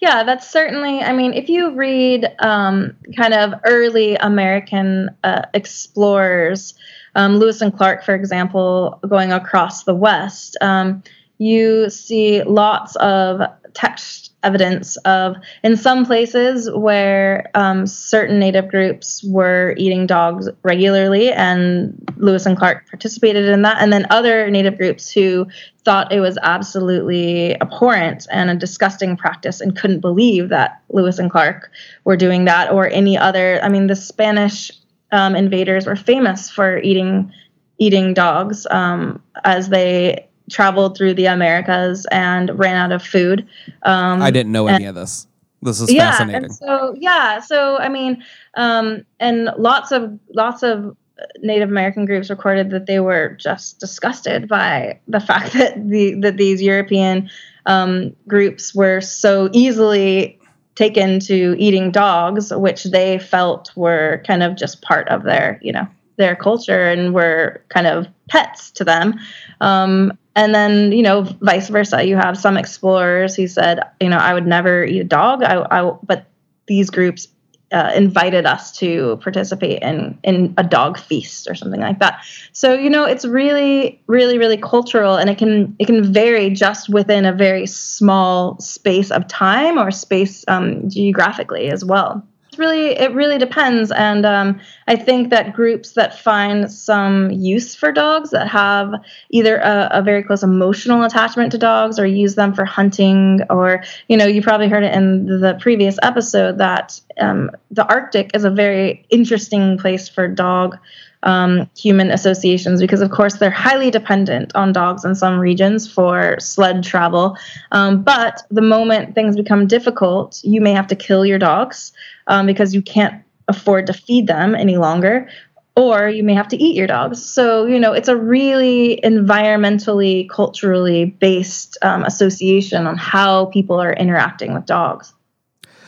Yeah 0.00 0.24
that's 0.24 0.48
certainly 0.48 1.00
i 1.00 1.12
mean 1.12 1.34
if 1.34 1.48
you 1.48 1.74
read 1.74 2.26
um, 2.40 2.96
kind 3.16 3.34
of 3.34 3.54
early 3.64 4.16
american 4.16 5.10
uh, 5.22 5.42
explorers 5.54 6.74
um, 7.14 7.36
lewis 7.36 7.60
and 7.60 7.76
clark 7.76 8.04
for 8.04 8.14
example 8.14 8.98
going 9.08 9.30
across 9.30 9.84
the 9.84 9.94
west 9.94 10.56
um, 10.60 11.02
you 11.38 11.88
see 11.88 12.42
lots 12.42 12.96
of 12.96 13.40
text 13.74 14.32
evidence 14.44 14.96
of 14.98 15.36
in 15.64 15.76
some 15.76 16.06
places 16.06 16.70
where 16.70 17.50
um, 17.54 17.86
certain 17.86 18.38
native 18.38 18.68
groups 18.68 19.24
were 19.24 19.74
eating 19.76 20.06
dogs 20.06 20.48
regularly 20.62 21.32
and 21.32 21.92
lewis 22.16 22.46
and 22.46 22.56
clark 22.56 22.88
participated 22.88 23.46
in 23.46 23.62
that. 23.62 23.78
And 23.80 23.92
then 23.92 24.06
other 24.10 24.48
native 24.50 24.78
groups 24.78 25.10
who 25.10 25.46
thought 25.84 26.12
it 26.12 26.20
was 26.20 26.38
absolutely 26.42 27.60
abhorrent 27.60 28.26
and 28.30 28.50
a 28.50 28.54
disgusting 28.54 29.16
practice 29.16 29.60
and 29.60 29.76
couldn't 29.76 30.00
believe 30.00 30.50
that 30.50 30.82
lewis 30.90 31.18
and 31.18 31.30
clark 31.30 31.70
were 32.04 32.16
doing 32.16 32.44
that 32.44 32.70
or 32.70 32.88
any 32.88 33.16
other 33.16 33.58
i 33.62 33.68
mean 33.68 33.86
the 33.86 33.96
spanish 33.96 34.70
um, 35.12 35.34
invaders 35.34 35.86
were 35.86 35.96
famous 35.96 36.50
for 36.50 36.78
eating 36.78 37.32
eating 37.78 38.12
dogs 38.12 38.66
um, 38.70 39.22
as 39.44 39.68
they 39.68 40.27
traveled 40.50 40.96
through 40.96 41.14
the 41.14 41.26
Americas 41.26 42.06
and 42.10 42.58
ran 42.58 42.76
out 42.76 42.92
of 42.92 43.02
food. 43.02 43.46
Um, 43.82 44.22
I 44.22 44.30
didn't 44.30 44.52
know 44.52 44.66
any 44.66 44.86
of 44.86 44.94
this. 44.94 45.26
This 45.62 45.80
is 45.80 45.92
yeah, 45.92 46.12
fascinating. 46.12 46.44
And 46.44 46.54
so 46.54 46.94
yeah, 46.98 47.40
so 47.40 47.78
I 47.78 47.88
mean, 47.88 48.22
um, 48.54 49.04
and 49.18 49.50
lots 49.58 49.90
of 49.90 50.18
lots 50.34 50.62
of 50.62 50.96
Native 51.40 51.68
American 51.68 52.06
groups 52.06 52.30
recorded 52.30 52.70
that 52.70 52.86
they 52.86 53.00
were 53.00 53.30
just 53.40 53.80
disgusted 53.80 54.48
by 54.48 55.00
the 55.08 55.20
fact 55.28 55.52
that 55.54 55.88
the 55.88 56.14
that 56.20 56.36
these 56.36 56.62
European 56.62 57.28
um, 57.66 58.14
groups 58.26 58.74
were 58.74 59.00
so 59.00 59.48
easily 59.52 60.38
taken 60.74 61.18
to 61.18 61.56
eating 61.58 61.90
dogs, 61.90 62.54
which 62.54 62.84
they 62.84 63.18
felt 63.18 63.72
were 63.74 64.22
kind 64.24 64.44
of 64.44 64.54
just 64.54 64.80
part 64.80 65.08
of 65.08 65.24
their 65.24 65.58
you 65.60 65.72
know 65.72 65.86
their 66.16 66.36
culture 66.36 66.88
and 66.88 67.14
were 67.14 67.62
kind 67.68 67.86
of 67.86 68.06
pets 68.28 68.70
to 68.72 68.84
them. 68.84 69.18
Um, 69.60 70.12
and 70.38 70.54
then 70.54 70.92
you 70.92 71.02
know 71.02 71.22
vice 71.40 71.68
versa. 71.68 72.06
You 72.06 72.16
have 72.16 72.38
some 72.38 72.56
explorers 72.56 73.34
who 73.34 73.48
said 73.48 73.80
you 74.00 74.08
know 74.08 74.18
i 74.18 74.32
would 74.32 74.46
never 74.46 74.84
eat 74.84 75.00
a 75.00 75.04
dog. 75.04 75.42
I, 75.42 75.66
I 75.70 75.92
but 76.04 76.26
these 76.66 76.90
groups 76.90 77.28
uh, 77.70 77.92
invited 77.94 78.46
us 78.46 78.72
to 78.78 79.18
participate 79.22 79.82
in 79.82 80.18
in 80.22 80.54
a 80.56 80.62
dog 80.62 80.98
feast 80.98 81.48
or 81.50 81.54
something 81.54 81.80
like 81.80 81.98
that. 81.98 82.24
So 82.52 82.74
you 82.74 82.88
know 82.88 83.04
it's 83.04 83.24
really 83.24 84.00
really 84.06 84.38
really 84.38 84.56
cultural 84.56 85.16
and 85.16 85.28
it 85.28 85.38
can 85.38 85.74
it 85.78 85.86
can 85.86 86.12
vary 86.12 86.50
just 86.50 86.88
within 86.88 87.24
a 87.24 87.32
very 87.32 87.66
small 87.66 88.58
space 88.60 89.10
of 89.10 89.26
time 89.26 89.76
or 89.76 89.90
space 89.90 90.44
um, 90.48 90.88
geographically 90.88 91.68
as 91.68 91.84
well 91.84 92.24
really 92.58 92.90
it 92.90 93.12
really 93.12 93.38
depends. 93.38 93.90
And 93.90 94.26
um, 94.26 94.60
i 94.88 94.96
think 94.96 95.30
that 95.30 95.52
groups 95.52 95.92
that 95.92 96.18
find 96.18 96.70
some 96.70 97.30
use 97.30 97.74
for 97.74 97.92
dogs 97.92 98.30
that 98.30 98.48
have 98.48 98.92
either 99.30 99.58
a, 99.58 99.88
a, 99.92 100.02
very 100.02 100.22
close 100.22 100.42
emotional 100.42 101.04
attachment 101.04 101.52
to 101.52 101.58
dogs 101.58 101.98
or 101.98 102.06
use 102.06 102.34
them 102.34 102.54
for 102.54 102.64
hunting 102.64 103.42
or 103.50 103.84
you 104.08 104.16
know 104.16 104.26
you 104.26 104.42
probably 104.42 104.68
heard 104.68 104.82
it 104.82 104.94
in 104.94 105.26
the 105.26 105.56
previous 105.60 105.98
episode 106.02 106.58
that 106.58 107.00
um, 107.20 107.50
the 107.70 107.86
arctic 107.86 108.30
is 108.34 108.44
a 108.44 108.50
very 108.50 109.06
interesting 109.10 109.78
place 109.78 110.08
for 110.08 110.26
dog 110.26 110.78
um, 111.22 111.68
human 111.76 112.10
associations 112.10 112.80
because, 112.80 113.00
of 113.00 113.10
course, 113.10 113.34
they're 113.34 113.50
highly 113.50 113.90
dependent 113.90 114.54
on 114.54 114.72
dogs 114.72 115.04
in 115.04 115.14
some 115.14 115.38
regions 115.38 115.90
for 115.90 116.36
sled 116.38 116.84
travel. 116.84 117.36
Um, 117.72 118.02
but 118.02 118.42
the 118.50 118.62
moment 118.62 119.14
things 119.14 119.36
become 119.36 119.66
difficult, 119.66 120.40
you 120.44 120.60
may 120.60 120.72
have 120.72 120.86
to 120.88 120.96
kill 120.96 121.26
your 121.26 121.38
dogs 121.38 121.92
um, 122.26 122.46
because 122.46 122.74
you 122.74 122.82
can't 122.82 123.22
afford 123.48 123.86
to 123.86 123.92
feed 123.92 124.26
them 124.26 124.54
any 124.54 124.76
longer. 124.76 125.28
Or 125.76 126.08
you 126.08 126.24
may 126.24 126.34
have 126.34 126.48
to 126.48 126.56
eat 126.56 126.74
your 126.74 126.88
dogs. 126.88 127.24
So, 127.24 127.64
you 127.66 127.78
know, 127.78 127.92
it's 127.92 128.08
a 128.08 128.16
really 128.16 129.00
environmentally, 129.04 130.28
culturally 130.28 131.04
based 131.04 131.78
um, 131.82 132.02
association 132.02 132.84
on 132.88 132.96
how 132.96 133.44
people 133.46 133.80
are 133.80 133.92
interacting 133.92 134.54
with 134.54 134.66
dogs. 134.66 135.14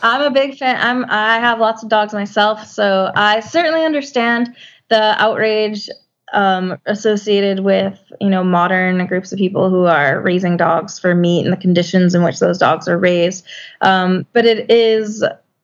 I'm 0.01 0.21
a 0.21 0.31
big 0.31 0.57
fan. 0.57 0.77
I'm 0.79 1.05
I 1.09 1.39
have 1.39 1.59
lots 1.59 1.83
of 1.83 1.89
dogs 1.89 2.13
myself, 2.13 2.65
so 2.65 3.11
I 3.15 3.41
certainly 3.41 3.83
understand 3.83 4.55
the 4.91 5.15
outrage 5.19 5.89
um, 6.33 6.77
associated 6.85 7.61
with 7.61 7.99
you 8.19 8.29
know 8.29 8.43
modern 8.43 9.05
groups 9.07 9.31
of 9.31 9.39
people 9.39 9.69
who 9.69 9.85
are 9.85 10.21
raising 10.21 10.57
dogs 10.57 10.99
for 10.99 11.15
meat 11.15 11.43
and 11.43 11.51
the 11.51 11.57
conditions 11.57 12.13
in 12.13 12.23
which 12.23 12.39
those 12.39 12.57
dogs 12.57 12.87
are 12.87 12.97
raised. 12.97 13.45
Um, 13.81 14.27
but 14.33 14.45
it 14.45 14.69
is 14.69 15.23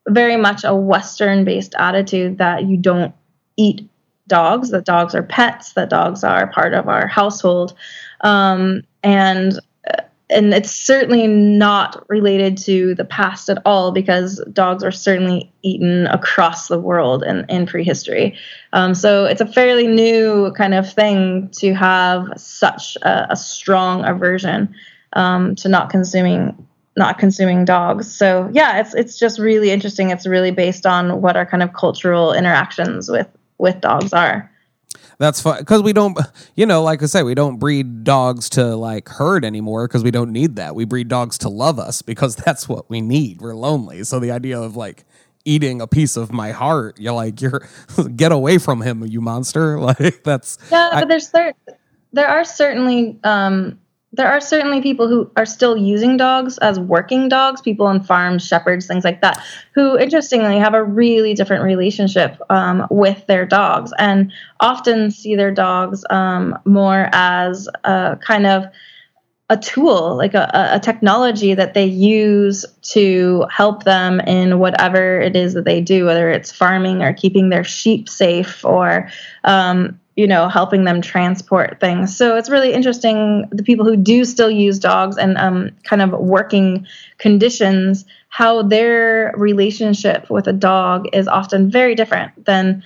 very 0.10 0.38
much 0.38 0.64
a 0.64 0.76
Western 0.76 1.46
based 1.46 1.76
attitude 1.78 2.38
that 2.40 2.66
you 2.66 2.78
don't 2.78 3.14
eat 3.58 3.88
dogs, 4.28 4.72
that 4.72 4.86
dogs 4.86 5.14
are 5.14 5.24
pets, 5.24 5.74
that 5.74 5.90
dogs 5.90 6.24
are 6.24 6.48
part 6.48 6.74
of 6.74 6.88
our 6.88 7.08
household. 7.08 7.74
Um, 8.22 8.84
and 9.04 9.60
and 10.30 10.54
it's 10.54 10.72
certainly 10.72 11.26
not 11.26 12.04
related 12.10 12.58
to 12.58 12.94
the 12.96 13.06
past 13.06 13.50
at 13.50 13.62
all 13.66 13.92
because 13.92 14.44
dogs 14.52 14.84
are 14.84 14.92
certainly 14.92 15.52
eaten 15.62 16.06
across 16.08 16.68
the 16.68 16.80
world 16.80 17.24
in, 17.24 17.46
in 17.48 17.66
prehistory. 17.66 18.38
Um, 18.74 18.94
so 18.94 19.24
it's 19.24 19.40
a 19.40 19.46
fairly 19.46 19.88
new 19.88 20.52
kind 20.58 20.74
of 20.74 20.92
thing 20.92 21.50
to 21.54 21.74
have 21.74 22.28
such 22.36 22.98
a, 23.04 23.28
a 23.32 23.36
strong 23.38 24.04
aversion 24.04 24.76
um, 25.14 25.56
to 25.56 25.70
not 25.70 25.90
consuming 25.90 26.68
not 26.98 27.20
consuming 27.20 27.64
dogs. 27.64 28.12
So 28.12 28.50
yeah, 28.52 28.80
it's 28.80 28.96
it's 28.96 29.18
just 29.20 29.40
really 29.40 29.70
interesting. 29.70 30.10
It's 30.10 30.26
really 30.26 30.52
based 30.52 30.86
on 30.86 31.22
what 31.22 31.38
our 31.38 31.46
kind 31.46 31.64
of 31.64 31.74
cultural 31.74 32.34
interactions 32.34 33.10
with 33.10 33.28
with 33.60 33.80
dogs 33.82 34.14
are. 34.14 34.52
That's 35.20 35.42
fine 35.42 35.60
because 35.60 35.82
we 35.82 35.94
don't, 35.94 36.18
you 36.56 36.66
know, 36.66 36.84
like 36.84 37.02
I 37.02 37.08
say, 37.08 37.24
we 37.24 37.34
don't 37.34 37.58
breed 37.58 38.04
dogs 38.04 38.50
to 38.52 38.76
like 38.76 39.10
herd 39.10 39.44
anymore 39.44 39.88
because 39.88 40.04
we 40.04 40.12
don't 40.12 40.32
need 40.32 40.58
that. 40.58 40.76
We 40.76 40.86
breed 40.86 41.08
dogs 41.08 41.40
to 41.40 41.50
love 41.50 41.80
us 41.80 42.02
because 42.02 42.36
that's 42.46 42.70
what 42.70 42.90
we 42.90 43.02
need. 43.02 43.42
We're 43.42 43.56
lonely, 43.56 44.04
so 44.04 44.20
the 44.20 44.32
idea 44.32 44.60
of 44.60 44.76
like 44.76 45.06
eating 45.44 45.82
a 45.82 45.88
piece 45.88 46.18
of 46.18 46.32
my 46.32 46.52
heart, 46.52 47.00
you're 47.00 47.14
like, 47.14 47.42
you're 47.42 47.68
get 48.16 48.32
away 48.32 48.58
from 48.60 48.82
him, 48.82 49.06
you 49.06 49.22
monster. 49.22 49.80
Like 49.88 50.24
that's 50.24 50.58
yeah, 50.72 50.90
I, 50.92 51.02
but 51.02 51.08
there's 51.08 51.30
there 51.30 51.54
there 52.12 52.28
are 52.28 52.44
certainly 52.44 53.18
um 53.24 53.80
there 54.14 54.28
are 54.28 54.40
certainly 54.40 54.82
people 54.82 55.08
who 55.08 55.30
are 55.36 55.46
still 55.46 55.78
using 55.78 56.18
dogs 56.18 56.58
as 56.60 56.80
working 56.80 57.28
dogs, 57.28 57.62
people 57.62 57.86
on 57.86 58.02
farms, 58.02 58.46
shepherds, 58.46 58.88
things 58.88 59.04
like 59.04 59.22
that, 59.22 59.44
who 59.74 59.98
interestingly 59.98 60.58
have 60.58 60.74
a 60.74 60.84
really 60.84 61.34
different 61.34 61.64
relationship 61.64 62.40
um, 62.50 62.88
with 62.90 63.28
their 63.28 63.46
dogs 63.46 63.92
and 64.00 64.32
often 64.60 65.12
see 65.12 65.36
their 65.36 65.52
dogs 65.52 66.06
um, 66.10 66.58
more 66.66 67.10
as 67.12 67.68
a 67.84 68.18
kind 68.22 68.48
of 68.48 68.66
a 69.50 69.58
tool, 69.58 70.18
like 70.18 70.34
a, 70.34 70.50
a 70.74 70.80
technology 70.80 71.54
that 71.54 71.74
they 71.74 71.86
use 71.86 72.66
to 72.82 73.46
help 73.50 73.84
them 73.84 74.20
in 74.22 74.60
whatever 74.60 75.22
it 75.22 75.36
is 75.38 75.54
that 75.54 75.64
they 75.64 75.80
do, 75.80 76.06
whether 76.06 76.30
it's 76.30 76.52
farming 76.52 77.02
or 77.02 77.14
keeping 77.14 77.50
their 77.50 77.64
sheep 77.64 78.10
safe 78.10 78.66
or 78.66 79.10
um, 79.46 80.00
you 80.18 80.26
know, 80.26 80.50
helping 80.50 80.84
them 80.84 81.00
transport 81.00 81.80
things. 81.80 82.18
So 82.18 82.38
it's 82.38 82.50
really 82.50 82.74
interesting 82.74 83.48
the 83.52 83.62
people 83.62 83.86
who 83.86 83.96
do 83.96 84.26
still 84.26 84.50
use 84.50 84.80
dogs 84.80 85.16
and 85.16 85.38
um, 85.38 85.72
kind 85.84 86.02
of 86.02 86.12
working 86.12 86.88
conditions, 87.20 88.04
how 88.30 88.64
their 88.64 89.32
relationship 89.38 90.28
with 90.32 90.48
a 90.48 90.54
dog 90.54 91.08
is 91.14 91.28
often 91.28 91.70
very 91.70 91.94
different 91.94 92.46
than, 92.46 92.84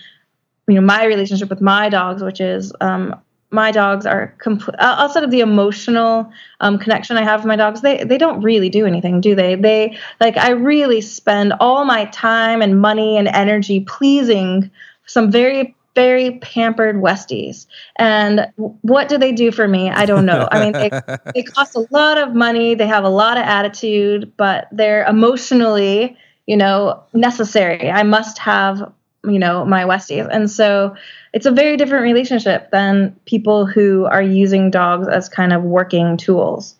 you 0.68 0.76
know, 0.76 0.82
my 0.82 1.06
relationship 1.06 1.50
with 1.50 1.62
my 1.62 1.88
dogs, 1.88 2.22
which 2.22 2.42
is 2.42 2.74
um, 2.82 3.16
my 3.50 3.72
dogs 3.72 4.06
are 4.06 4.36
complete 4.40 4.76
outside 4.80 5.24
of 5.24 5.32
the 5.32 5.40
emotional 5.40 6.30
um, 6.60 6.78
connection 6.78 7.16
I 7.16 7.24
have 7.24 7.42
with 7.42 7.48
my 7.48 7.56
dogs. 7.56 7.80
They 7.80 8.04
they 8.04 8.18
don't 8.18 8.42
really 8.42 8.70
do 8.70 8.86
anything, 8.86 9.22
do 9.22 9.36
they? 9.36 9.56
They 9.56 9.98
like 10.20 10.36
I 10.36 10.52
really 10.52 11.00
spend 11.00 11.54
all 11.62 11.86
my 11.86 12.06
time 12.06 12.62
and 12.62 12.82
money 12.82 13.18
and 13.18 13.30
energy 13.30 13.82
pleasing 13.82 14.70
some 15.06 15.32
very 15.32 15.76
very 15.96 16.40
pampered 16.40 16.98
Westies. 16.98 17.66
And 17.98 18.52
what 18.82 19.10
do 19.10 19.18
they 19.18 19.32
do 19.32 19.52
for 19.52 19.68
me? 19.68 19.90
I 19.90 20.06
don't 20.06 20.26
know. 20.26 20.48
I 20.52 20.64
mean, 20.64 20.74
they, 20.74 20.90
they 21.36 21.44
cost 21.44 21.76
a 21.76 21.86
lot 21.92 22.18
of 22.18 22.34
money, 22.34 22.76
they 22.76 22.88
have 22.88 23.04
a 23.04 23.10
lot 23.10 23.38
of 23.38 23.44
attitude, 23.44 24.32
but 24.38 24.68
they're 24.72 25.06
emotionally, 25.06 26.18
you 26.46 26.58
know, 26.58 27.04
necessary. 27.14 27.90
I 27.90 28.04
must 28.04 28.38
have, 28.40 28.92
you 29.26 29.40
know, 29.40 29.66
my 29.66 29.84
Westies. 29.84 30.28
And 30.32 30.50
so 30.50 30.96
it's 31.34 31.46
a 31.46 31.52
very 31.52 31.78
different 31.78 32.04
relationship 32.04 32.72
than 32.72 33.16
people 33.26 33.66
who 33.66 34.06
are 34.06 34.22
using 34.22 34.72
dogs 34.72 35.08
as 35.08 35.30
kind 35.30 35.54
of 35.54 35.64
working 35.64 36.18
tools. 36.18 36.76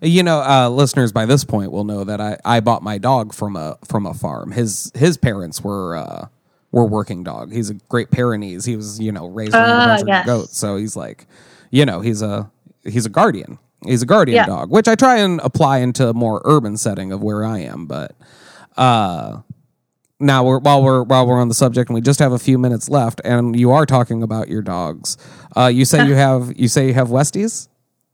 You 0.00 0.22
know, 0.22 0.40
uh, 0.40 0.68
listeners 0.68 1.12
by 1.12 1.26
this 1.26 1.44
point 1.44 1.72
will 1.72 1.84
know 1.84 2.04
that 2.04 2.20
I, 2.20 2.38
I 2.44 2.60
bought 2.60 2.82
my 2.82 2.98
dog 2.98 3.32
from 3.32 3.56
a 3.56 3.78
from 3.84 4.06
a 4.06 4.14
farm. 4.14 4.52
His 4.52 4.92
his 4.94 5.16
parents 5.16 5.62
were 5.62 5.96
uh, 5.96 6.26
were 6.76 6.84
working 6.84 7.24
dog. 7.24 7.50
He's 7.50 7.70
a 7.70 7.74
great 7.88 8.10
Pyrenees. 8.10 8.66
He 8.66 8.76
was, 8.76 9.00
you 9.00 9.10
know, 9.10 9.28
raised 9.28 9.54
uh, 9.54 9.58
a 9.58 9.86
bunch 9.86 10.04
yes. 10.06 10.20
of 10.20 10.26
goats. 10.26 10.58
So 10.58 10.76
he's 10.76 10.94
like, 10.94 11.26
you 11.70 11.86
know, 11.86 12.02
he's 12.02 12.20
a 12.20 12.50
he's 12.84 13.06
a 13.06 13.08
guardian. 13.08 13.58
He's 13.84 14.02
a 14.02 14.06
guardian 14.06 14.36
yeah. 14.36 14.46
dog, 14.46 14.70
which 14.70 14.86
I 14.86 14.94
try 14.94 15.16
and 15.18 15.40
apply 15.40 15.78
into 15.78 16.08
a 16.08 16.12
more 16.12 16.42
urban 16.44 16.76
setting 16.76 17.12
of 17.12 17.22
where 17.22 17.46
I 17.46 17.60
am. 17.60 17.86
But 17.86 18.14
uh, 18.76 19.40
now 20.20 20.44
we're 20.44 20.58
while 20.58 20.82
we're 20.82 21.02
while 21.02 21.26
we're 21.26 21.40
on 21.40 21.48
the 21.48 21.54
subject 21.54 21.88
and 21.88 21.94
we 21.94 22.02
just 22.02 22.18
have 22.18 22.32
a 22.32 22.38
few 22.38 22.58
minutes 22.58 22.90
left, 22.90 23.22
and 23.24 23.58
you 23.58 23.70
are 23.70 23.86
talking 23.86 24.22
about 24.22 24.48
your 24.48 24.60
dogs. 24.60 25.16
Uh, 25.56 25.68
you 25.68 25.86
say 25.86 26.06
you 26.06 26.14
have 26.26 26.52
you 26.56 26.68
say 26.68 26.88
you 26.88 26.94
have 26.94 27.08
Westies. 27.08 27.68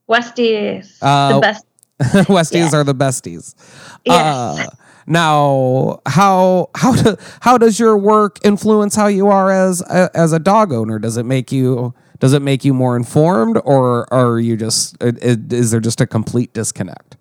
Westies, 0.08 0.98
uh, 1.02 1.34
the 1.34 1.40
best. 1.40 1.66
Westies 2.28 2.72
yeah. 2.72 2.78
are 2.78 2.84
the 2.84 2.94
besties. 2.94 3.56
Yes. 4.04 4.68
Now, 5.06 6.00
how 6.06 6.70
how 6.74 6.94
do, 6.94 7.16
how 7.40 7.58
does 7.58 7.78
your 7.78 7.96
work 7.96 8.38
influence 8.44 8.94
how 8.94 9.06
you 9.06 9.28
are 9.28 9.50
as 9.50 9.80
a, 9.82 10.10
as 10.14 10.32
a 10.32 10.38
dog 10.38 10.72
owner? 10.72 10.98
Does 10.98 11.16
it 11.16 11.24
make 11.24 11.52
you 11.52 11.94
does 12.20 12.32
it 12.32 12.42
make 12.42 12.64
you 12.64 12.72
more 12.72 12.96
informed, 12.96 13.60
or 13.64 14.12
are 14.12 14.38
you 14.38 14.56
just 14.56 14.96
is 15.00 15.70
there 15.70 15.80
just 15.80 16.00
a 16.00 16.06
complete 16.06 16.52
disconnect? 16.52 17.16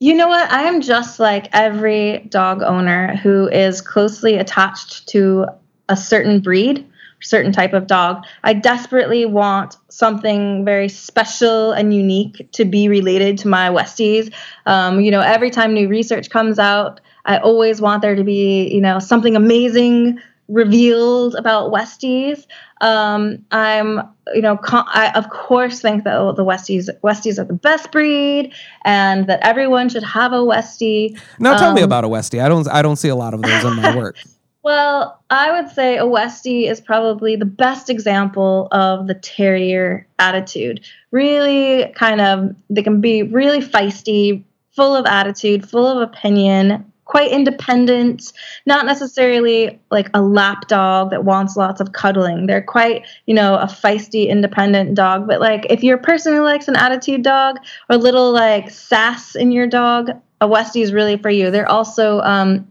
You 0.00 0.14
know 0.14 0.28
what? 0.28 0.50
I 0.50 0.62
am 0.62 0.80
just 0.80 1.18
like 1.18 1.48
every 1.52 2.26
dog 2.30 2.62
owner 2.62 3.16
who 3.16 3.48
is 3.48 3.80
closely 3.80 4.36
attached 4.36 5.08
to 5.08 5.46
a 5.88 5.96
certain 5.96 6.40
breed, 6.40 6.86
certain 7.20 7.52
type 7.52 7.72
of 7.72 7.88
dog. 7.88 8.24
I 8.44 8.52
desperately 8.52 9.26
want 9.26 9.76
something 9.88 10.64
very 10.64 10.88
special 10.88 11.72
and 11.72 11.92
unique 11.92 12.48
to 12.52 12.64
be 12.64 12.88
related 12.88 13.38
to 13.38 13.48
my 13.48 13.68
Westies. 13.70 14.32
Um, 14.66 15.00
you 15.00 15.10
know, 15.10 15.20
every 15.20 15.50
time 15.50 15.74
new 15.74 15.88
research 15.88 16.30
comes 16.30 16.58
out, 16.58 17.00
I 17.28 17.38
always 17.38 17.80
want 17.80 18.02
there 18.02 18.16
to 18.16 18.24
be, 18.24 18.68
you 18.74 18.80
know, 18.80 18.98
something 18.98 19.36
amazing 19.36 20.18
revealed 20.48 21.34
about 21.34 21.70
Westies. 21.70 22.46
Um, 22.80 23.44
I'm, 23.50 24.00
you 24.34 24.40
know, 24.40 24.56
con- 24.56 24.86
I 24.88 25.12
of 25.14 25.28
course 25.28 25.80
think 25.80 26.04
that 26.04 26.16
the 26.36 26.44
Westies 26.44 26.88
Westies 27.04 27.38
are 27.38 27.44
the 27.44 27.52
best 27.52 27.92
breed, 27.92 28.52
and 28.84 29.26
that 29.26 29.40
everyone 29.42 29.90
should 29.90 30.02
have 30.02 30.32
a 30.32 30.38
Westie. 30.38 31.20
Now, 31.38 31.56
tell 31.58 31.68
um, 31.68 31.74
me 31.74 31.82
about 31.82 32.04
a 32.04 32.08
Westie. 32.08 32.42
I 32.42 32.48
don't, 32.48 32.66
I 32.68 32.82
don't 32.82 32.96
see 32.96 33.08
a 33.08 33.16
lot 33.16 33.34
of 33.34 33.42
those 33.42 33.64
in 33.64 33.76
my 33.76 33.96
work. 33.96 34.16
Well, 34.64 35.22
I 35.30 35.52
would 35.52 35.70
say 35.70 35.96
a 35.96 36.04
Westie 36.04 36.68
is 36.68 36.78
probably 36.78 37.36
the 37.36 37.46
best 37.46 37.88
example 37.88 38.68
of 38.70 39.06
the 39.06 39.14
terrier 39.14 40.06
attitude. 40.18 40.84
Really, 41.10 41.90
kind 41.94 42.20
of, 42.20 42.54
they 42.68 42.82
can 42.82 43.00
be 43.00 43.22
really 43.22 43.60
feisty, 43.60 44.42
full 44.72 44.94
of 44.94 45.06
attitude, 45.06 45.66
full 45.66 45.86
of 45.86 46.06
opinion, 46.06 46.92
quite 47.08 47.32
independent, 47.32 48.34
not 48.66 48.84
necessarily 48.84 49.80
like 49.90 50.10
a 50.12 50.20
lap 50.20 50.68
dog 50.68 51.10
that 51.10 51.24
wants 51.24 51.56
lots 51.56 51.80
of 51.80 51.92
cuddling. 51.92 52.46
They're 52.46 52.62
quite, 52.62 53.06
you 53.24 53.34
know, 53.34 53.56
a 53.56 53.64
feisty, 53.64 54.28
independent 54.28 54.94
dog. 54.94 55.26
But 55.26 55.40
like 55.40 55.66
if 55.70 55.82
you're 55.82 55.96
a 55.96 56.02
person 56.02 56.34
who 56.34 56.42
likes 56.42 56.68
an 56.68 56.76
attitude 56.76 57.22
dog 57.22 57.56
or 57.88 57.96
little 57.96 58.30
like 58.30 58.70
sass 58.70 59.34
in 59.34 59.52
your 59.52 59.66
dog, 59.66 60.10
a 60.42 60.46
Westie 60.46 60.82
is 60.82 60.92
really 60.92 61.16
for 61.16 61.30
you. 61.30 61.50
They're 61.50 61.68
also, 61.68 62.20
um, 62.20 62.70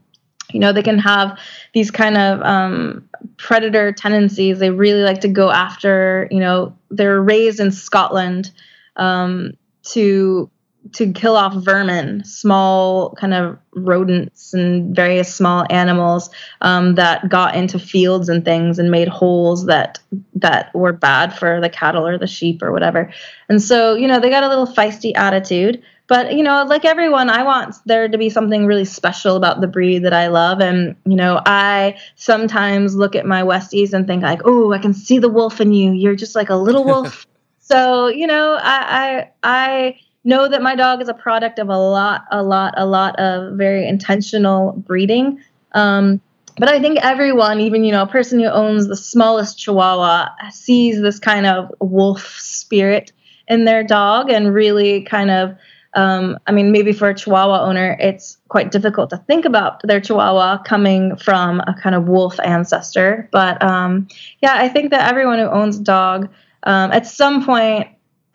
you 0.53 0.59
know, 0.59 0.71
they 0.71 0.83
can 0.83 0.99
have 0.99 1.37
these 1.73 1.89
kind 1.89 2.15
of 2.15 2.39
um, 2.43 3.09
predator 3.37 3.91
tendencies. 3.91 4.59
They 4.59 4.69
really 4.69 5.01
like 5.01 5.21
to 5.21 5.27
go 5.27 5.49
after, 5.49 6.27
you 6.29 6.39
know, 6.39 6.77
they're 6.91 7.21
raised 7.21 7.59
in 7.59 7.71
Scotland 7.71 8.51
um, 8.97 9.57
to 9.93 10.49
to 10.93 11.11
kill 11.11 11.35
off 11.35 11.53
vermin, 11.63 12.23
small 12.23 13.11
kind 13.15 13.33
of 13.33 13.57
rodents 13.73 14.53
and 14.53 14.95
various 14.95 15.33
small 15.33 15.65
animals 15.69 16.29
um, 16.61 16.95
that 16.95 17.29
got 17.29 17.55
into 17.55 17.79
fields 17.79 18.29
and 18.29 18.43
things 18.43 18.79
and 18.79 18.91
made 18.91 19.07
holes 19.07 19.65
that 19.65 19.99
that 20.35 20.73
were 20.73 20.93
bad 20.93 21.37
for 21.37 21.61
the 21.61 21.69
cattle 21.69 22.07
or 22.07 22.17
the 22.17 22.27
sheep 22.27 22.61
or 22.61 22.71
whatever. 22.71 23.11
And 23.49 23.61
so, 23.61 23.95
you 23.95 24.07
know, 24.07 24.19
they 24.19 24.29
got 24.29 24.43
a 24.43 24.49
little 24.49 24.67
feisty 24.67 25.15
attitude. 25.15 25.83
But 26.07 26.33
you 26.33 26.43
know, 26.43 26.63
like 26.63 26.85
everyone, 26.85 27.29
I 27.29 27.43
want 27.43 27.75
there 27.85 28.07
to 28.07 28.17
be 28.17 28.29
something 28.29 28.65
really 28.65 28.85
special 28.85 29.35
about 29.35 29.59
the 29.59 29.67
breed 29.67 30.05
that 30.05 30.13
I 30.13 30.27
love. 30.27 30.61
And 30.61 30.95
you 31.05 31.17
know, 31.17 31.41
I 31.45 31.99
sometimes 32.15 32.95
look 32.95 33.15
at 33.15 33.25
my 33.25 33.41
Westies 33.41 33.91
and 33.91 34.07
think 34.07 34.23
like, 34.23 34.41
"Oh, 34.45 34.71
I 34.71 34.79
can 34.79 34.93
see 34.93 35.19
the 35.19 35.27
wolf 35.27 35.59
in 35.59 35.73
you. 35.73 35.91
You're 35.91 36.15
just 36.15 36.33
like 36.33 36.49
a 36.49 36.55
little 36.55 36.85
wolf." 36.85 37.27
so 37.59 38.07
you 38.07 38.25
know, 38.25 38.53
I 38.53 39.29
I 39.43 39.89
I 39.89 39.99
know 40.27 40.47
that 40.47 40.61
my 40.61 40.75
dog 40.75 41.01
is 41.01 41.07
a 41.07 41.13
product 41.13 41.57
of 41.57 41.69
a 41.69 41.77
lot, 41.77 42.25
a 42.31 42.43
lot, 42.43 42.73
a 42.77 42.85
lot 42.85 43.17
of 43.17 43.57
very 43.57 43.87
intentional 43.87 44.73
breeding. 44.73 45.39
Um, 45.71 46.21
but 46.57 46.69
I 46.69 46.79
think 46.79 46.99
everyone, 47.01 47.61
even 47.61 47.83
you 47.83 47.91
know, 47.91 48.03
a 48.03 48.07
person 48.07 48.39
who 48.39 48.47
owns 48.47 48.87
the 48.87 48.97
smallest 48.97 49.57
Chihuahua, 49.57 50.29
sees 50.51 51.01
this 51.01 51.19
kind 51.19 51.45
of 51.45 51.73
wolf 51.79 52.37
spirit 52.39 53.11
in 53.47 53.63
their 53.63 53.83
dog, 53.83 54.29
and 54.29 54.53
really 54.53 55.03
kind 55.03 55.31
of. 55.31 55.55
Um, 55.93 56.37
I 56.45 56.51
mean, 56.51 56.71
maybe 56.71 56.91
for 56.91 57.09
a 57.09 57.15
Chihuahua 57.15 57.63
owner, 57.63 57.97
it's 57.99 58.37
quite 58.49 58.69
difficult 58.69 59.09
to 59.11 59.17
think 59.17 59.45
about 59.45 59.81
their 59.81 59.99
Chihuahua 59.99 60.61
coming 60.61 61.15
from 61.15 61.59
a 61.61 61.73
kind 61.73 61.95
of 61.95 62.07
wolf 62.07 62.39
ancestor. 62.39 63.27
But 63.31 63.63
um, 63.63 64.07
yeah, 64.41 64.53
I 64.55 64.67
think 64.67 64.91
that 64.91 65.09
everyone 65.09 65.39
who 65.39 65.45
owns 65.45 65.79
a 65.79 65.83
dog 65.83 66.29
um, 66.63 66.91
at 66.91 67.07
some 67.07 67.43
point 67.43 67.87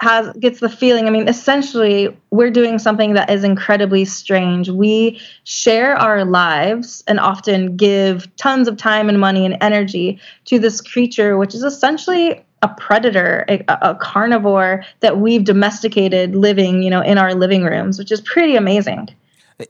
has 0.03 0.35
gets 0.39 0.59
the 0.59 0.69
feeling 0.69 1.07
i 1.07 1.11
mean 1.11 1.29
essentially 1.29 2.15
we're 2.31 2.51
doing 2.51 2.79
something 2.79 3.15
that 3.15 3.31
is 3.31 3.45
incredibly 3.45 4.05
strange. 4.05 4.69
We 4.69 5.21
share 5.45 5.95
our 5.95 6.25
lives 6.25 7.05
and 7.07 7.21
often 7.21 7.77
give 7.77 8.35
tons 8.37 8.67
of 8.67 8.77
time 8.77 9.09
and 9.09 9.21
money 9.21 9.45
and 9.47 9.57
energy 9.61 10.19
to 10.47 10.59
this 10.59 10.81
creature 10.81 11.39
which 11.39 11.55
is 11.55 11.63
essentially 11.63 12.45
a 12.63 12.69
predator 12.69 13.45
a, 13.49 13.65
a 13.69 13.95
carnivore 13.95 14.85
that 15.01 15.19
we've 15.19 15.45
domesticated 15.45 16.35
living 16.35 16.83
you 16.83 16.91
know 16.91 17.03
in 17.03 17.17
our 17.17 17.35
living 17.35 17.63
rooms 17.63 17.99
which 17.99 18.11
is 18.11 18.21
pretty 18.21 18.57
amazing. 18.57 19.09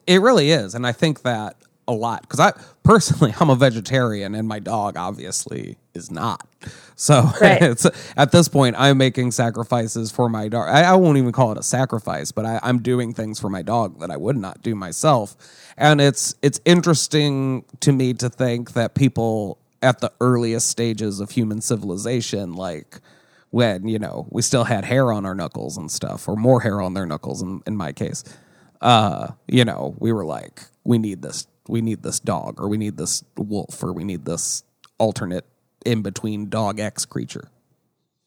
It 0.06 0.22
really 0.22 0.50
is 0.50 0.74
and 0.74 0.86
i 0.86 0.92
think 0.92 1.22
that 1.22 1.56
a 1.86 1.92
lot 1.92 2.22
because 2.22 2.40
I 2.40 2.52
personally 2.82 3.34
I'm 3.40 3.50
a 3.50 3.56
vegetarian 3.56 4.34
and 4.34 4.48
my 4.48 4.60
dog 4.60 4.96
obviously 4.96 5.76
is 5.94 6.10
not. 6.10 6.46
So 6.96 7.30
right. 7.40 7.62
it's 7.62 7.86
at 8.16 8.32
this 8.32 8.48
point 8.48 8.76
I'm 8.78 8.98
making 8.98 9.32
sacrifices 9.32 10.10
for 10.10 10.28
my 10.28 10.48
dog. 10.48 10.68
I, 10.68 10.82
I 10.82 10.96
won't 10.96 11.18
even 11.18 11.32
call 11.32 11.52
it 11.52 11.58
a 11.58 11.62
sacrifice, 11.62 12.32
but 12.32 12.44
I, 12.44 12.60
I'm 12.62 12.82
doing 12.82 13.14
things 13.14 13.40
for 13.40 13.48
my 13.48 13.62
dog 13.62 14.00
that 14.00 14.10
I 14.10 14.16
would 14.16 14.36
not 14.36 14.62
do 14.62 14.74
myself. 14.74 15.36
And 15.76 16.00
it's 16.00 16.34
it's 16.42 16.60
interesting 16.64 17.64
to 17.80 17.92
me 17.92 18.14
to 18.14 18.28
think 18.28 18.72
that 18.72 18.94
people 18.94 19.58
at 19.82 20.00
the 20.00 20.12
earliest 20.20 20.68
stages 20.68 21.20
of 21.20 21.30
human 21.30 21.60
civilization 21.60 22.54
like 22.54 23.00
when 23.50 23.86
you 23.86 23.98
know 23.98 24.26
we 24.30 24.42
still 24.42 24.64
had 24.64 24.84
hair 24.84 25.12
on 25.12 25.26
our 25.26 25.34
knuckles 25.34 25.76
and 25.76 25.90
stuff, 25.90 26.28
or 26.28 26.36
more 26.36 26.60
hair 26.60 26.80
on 26.80 26.94
their 26.94 27.06
knuckles. 27.06 27.42
In 27.42 27.62
in 27.66 27.76
my 27.76 27.92
case, 27.92 28.24
uh, 28.82 29.28
you 29.46 29.64
know, 29.64 29.94
we 29.98 30.12
were 30.12 30.24
like, 30.24 30.62
we 30.84 30.98
need 30.98 31.22
this, 31.22 31.46
we 31.68 31.80
need 31.80 32.02
this 32.02 32.18
dog, 32.18 32.60
or 32.60 32.68
we 32.68 32.76
need 32.76 32.96
this 32.96 33.22
wolf, 33.36 33.82
or 33.82 33.92
we 33.92 34.04
need 34.04 34.24
this 34.24 34.64
alternate 34.98 35.46
in 35.82 36.02
between 36.02 36.48
dog 36.48 36.80
X 36.80 37.04
creature. 37.04 37.48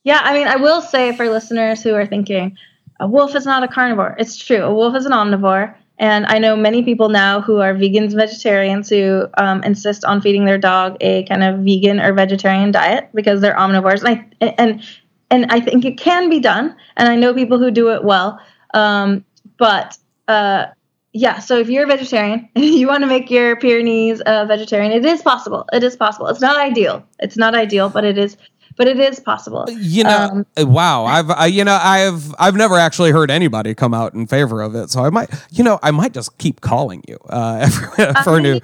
Yeah, 0.03 0.21
I 0.23 0.33
mean, 0.33 0.47
I 0.47 0.57
will 0.57 0.81
say 0.81 1.15
for 1.15 1.29
listeners 1.29 1.81
who 1.81 1.95
are 1.95 2.05
thinking, 2.05 2.57
a 2.99 3.07
wolf 3.07 3.35
is 3.35 3.45
not 3.45 3.63
a 3.63 3.67
carnivore. 3.67 4.15
It's 4.19 4.37
true. 4.37 4.63
A 4.63 4.73
wolf 4.73 4.95
is 4.95 5.05
an 5.05 5.11
omnivore. 5.11 5.75
And 5.97 6.25
I 6.25 6.39
know 6.39 6.55
many 6.55 6.83
people 6.83 7.09
now 7.09 7.41
who 7.41 7.59
are 7.59 7.73
vegans, 7.73 8.13
vegetarians, 8.13 8.89
who 8.89 9.27
um, 9.37 9.63
insist 9.63 10.03
on 10.03 10.21
feeding 10.21 10.45
their 10.45 10.57
dog 10.57 10.97
a 11.01 11.23
kind 11.23 11.43
of 11.43 11.59
vegan 11.59 11.99
or 11.99 12.13
vegetarian 12.13 12.71
diet 12.71 13.09
because 13.13 13.41
they're 13.41 13.55
omnivores. 13.55 14.03
And 14.03 14.33
I, 14.41 14.45
and 14.57 14.83
and 15.31 15.45
I 15.49 15.59
think 15.59 15.85
it 15.85 15.97
can 15.97 16.29
be 16.29 16.39
done. 16.39 16.75
And 16.97 17.09
I 17.09 17.15
know 17.15 17.33
people 17.33 17.57
who 17.57 17.71
do 17.71 17.91
it 17.91 18.03
well. 18.03 18.39
Um, 18.73 19.25
but 19.57 19.97
uh, 20.27 20.67
yeah, 21.15 21.39
so 21.39 21.57
if 21.57 21.69
you're 21.69 21.85
a 21.85 21.87
vegetarian 21.87 22.49
and 22.55 22.65
you 22.79 22.87
want 22.87 23.01
to 23.01 23.07
make 23.07 23.31
your 23.31 23.55
Pyrenees 23.55 24.21
a 24.25 24.45
vegetarian, 24.45 24.91
it 24.91 25.05
is 25.05 25.21
possible. 25.21 25.65
It 25.71 25.81
is 25.81 25.95
possible. 25.95 26.27
It's 26.27 26.41
not 26.41 26.57
ideal. 26.57 27.07
It's 27.19 27.37
not 27.37 27.55
ideal, 27.55 27.89
but 27.89 28.03
it 28.03 28.17
is 28.17 28.37
but 28.77 28.89
it 28.89 28.99
is 28.99 29.21
possible. 29.21 29.65
You 29.69 30.03
know, 30.03 30.45
um, 30.57 30.73
wow. 30.73 31.05
I've, 31.05 31.29
I, 31.29 31.45
you 31.45 31.63
know, 31.63 31.79
I've, 31.81 32.35
I've 32.37 32.57
never 32.57 32.75
actually 32.75 33.11
heard 33.11 33.31
anybody 33.31 33.73
come 33.73 33.93
out 33.93 34.13
in 34.13 34.27
favor 34.27 34.61
of 34.61 34.75
it. 34.75 34.89
So 34.89 35.05
I 35.05 35.09
might, 35.09 35.29
you 35.49 35.63
know, 35.63 35.79
I 35.81 35.91
might 35.91 36.11
just 36.11 36.37
keep 36.39 36.59
calling 36.59 37.01
you 37.07 37.17
uh, 37.29 37.69
for, 38.25 38.41
new. 38.41 38.59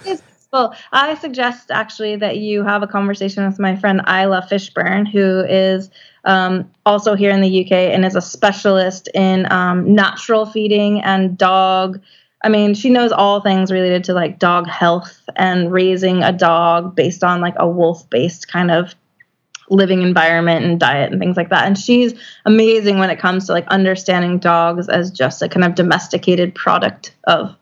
Well, 0.51 0.75
I 0.91 1.15
suggest 1.15 1.71
actually 1.71 2.17
that 2.17 2.39
you 2.39 2.61
have 2.65 2.83
a 2.83 2.87
conversation 2.87 3.45
with 3.45 3.57
my 3.57 3.77
friend 3.77 4.01
Isla 4.05 4.45
Fishburn, 4.51 5.09
who 5.09 5.45
is 5.47 5.89
um, 6.25 6.69
also 6.85 7.15
here 7.15 7.31
in 7.31 7.39
the 7.39 7.63
UK 7.63 7.71
and 7.71 8.03
is 8.03 8.17
a 8.17 8.21
specialist 8.21 9.07
in 9.13 9.49
um, 9.49 9.95
natural 9.95 10.45
feeding 10.45 11.01
and 11.01 11.37
dog. 11.37 12.01
I 12.43 12.49
mean, 12.49 12.73
she 12.73 12.89
knows 12.89 13.11
all 13.11 13.41
things 13.41 13.71
related 13.71 14.03
to 14.05 14.13
like 14.13 14.39
dog 14.39 14.67
health 14.67 15.21
and 15.35 15.71
raising 15.71 16.23
a 16.23 16.31
dog 16.31 16.95
based 16.95 17.23
on 17.23 17.41
like 17.41 17.55
a 17.57 17.67
wolf 17.67 18.09
based 18.09 18.47
kind 18.47 18.71
of 18.71 18.95
living 19.69 20.01
environment 20.01 20.65
and 20.65 20.79
diet 20.79 21.11
and 21.11 21.19
things 21.19 21.37
like 21.37 21.49
that. 21.49 21.65
And 21.65 21.77
she's 21.77 22.13
amazing 22.45 22.99
when 22.99 23.09
it 23.09 23.19
comes 23.19 23.45
to 23.45 23.53
like 23.53 23.67
understanding 23.67 24.37
dogs 24.37 24.89
as 24.89 25.11
just 25.11 25.41
a 25.41 25.49
kind 25.49 25.63
of 25.63 25.75
domesticated 25.75 26.53
product 26.53 27.15
of 27.25 27.55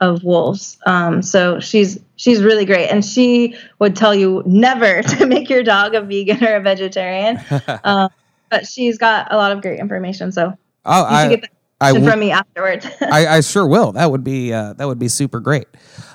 of 0.00 0.24
wolves. 0.24 0.78
Um, 0.84 1.22
so 1.22 1.60
she's 1.60 1.98
she's 2.16 2.42
really 2.42 2.64
great, 2.64 2.88
and 2.88 3.04
she 3.04 3.56
would 3.78 3.94
tell 3.94 4.14
you 4.14 4.42
never 4.44 5.02
to 5.14 5.26
make 5.26 5.48
your 5.48 5.62
dog 5.62 5.94
a 5.94 6.00
vegan 6.00 6.44
or 6.44 6.56
a 6.56 6.60
vegetarian. 6.60 7.38
um, 7.84 8.10
but 8.50 8.66
she's 8.66 8.98
got 8.98 9.32
a 9.32 9.36
lot 9.36 9.52
of 9.52 9.62
great 9.62 9.78
information. 9.78 10.32
So 10.32 10.58
oh, 10.84 11.30
you 11.30 11.42
I, 11.82 11.92
from 11.92 12.20
me 12.20 12.30
afterwards. 12.30 12.86
I, 13.00 13.26
I, 13.26 13.40
sure 13.40 13.66
will. 13.66 13.92
That 13.92 14.10
would 14.10 14.24
be 14.24 14.52
uh, 14.52 14.74
that 14.74 14.86
would 14.86 14.98
be 14.98 15.08
super 15.08 15.40
great. 15.40 15.66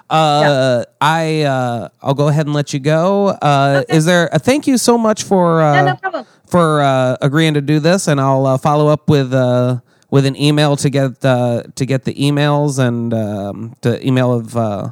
Uh, 0.10 0.84
yeah. 0.86 0.94
I 1.02 1.42
uh, 1.42 1.90
I'll 2.02 2.14
go 2.14 2.30
ahead 2.30 2.46
and 2.46 2.56
let 2.56 2.74
you 2.74 2.80
go. 2.80 3.28
Uh, 3.28 3.84
okay. 3.84 3.96
Is 3.96 4.06
there 4.06 4.30
a 4.32 4.40
thank 4.40 4.68
you 4.68 4.78
so 4.78 4.98
much 4.98 5.24
for 5.24 5.62
uh, 5.62 5.74
yeah, 5.74 5.98
no 6.04 6.26
for 6.48 6.82
uh, 6.82 7.18
agreeing 7.22 7.54
to 7.56 7.62
do 7.62 7.80
this, 7.80 8.08
and 8.08 8.20
I'll 8.20 8.46
uh, 8.46 8.58
follow 8.58 8.88
up 8.88 9.10
with 9.10 9.34
uh, 9.34 9.82
with 10.10 10.26
an 10.26 10.36
email 10.36 10.76
to 10.78 10.90
get 10.90 11.20
the 11.22 11.72
to 11.76 11.86
get 11.86 12.06
the 12.06 12.14
emails 12.16 12.80
and 12.80 13.14
um, 13.14 13.76
the 13.82 14.06
email 14.06 14.34
of 14.34 14.56
uh, 14.56 14.92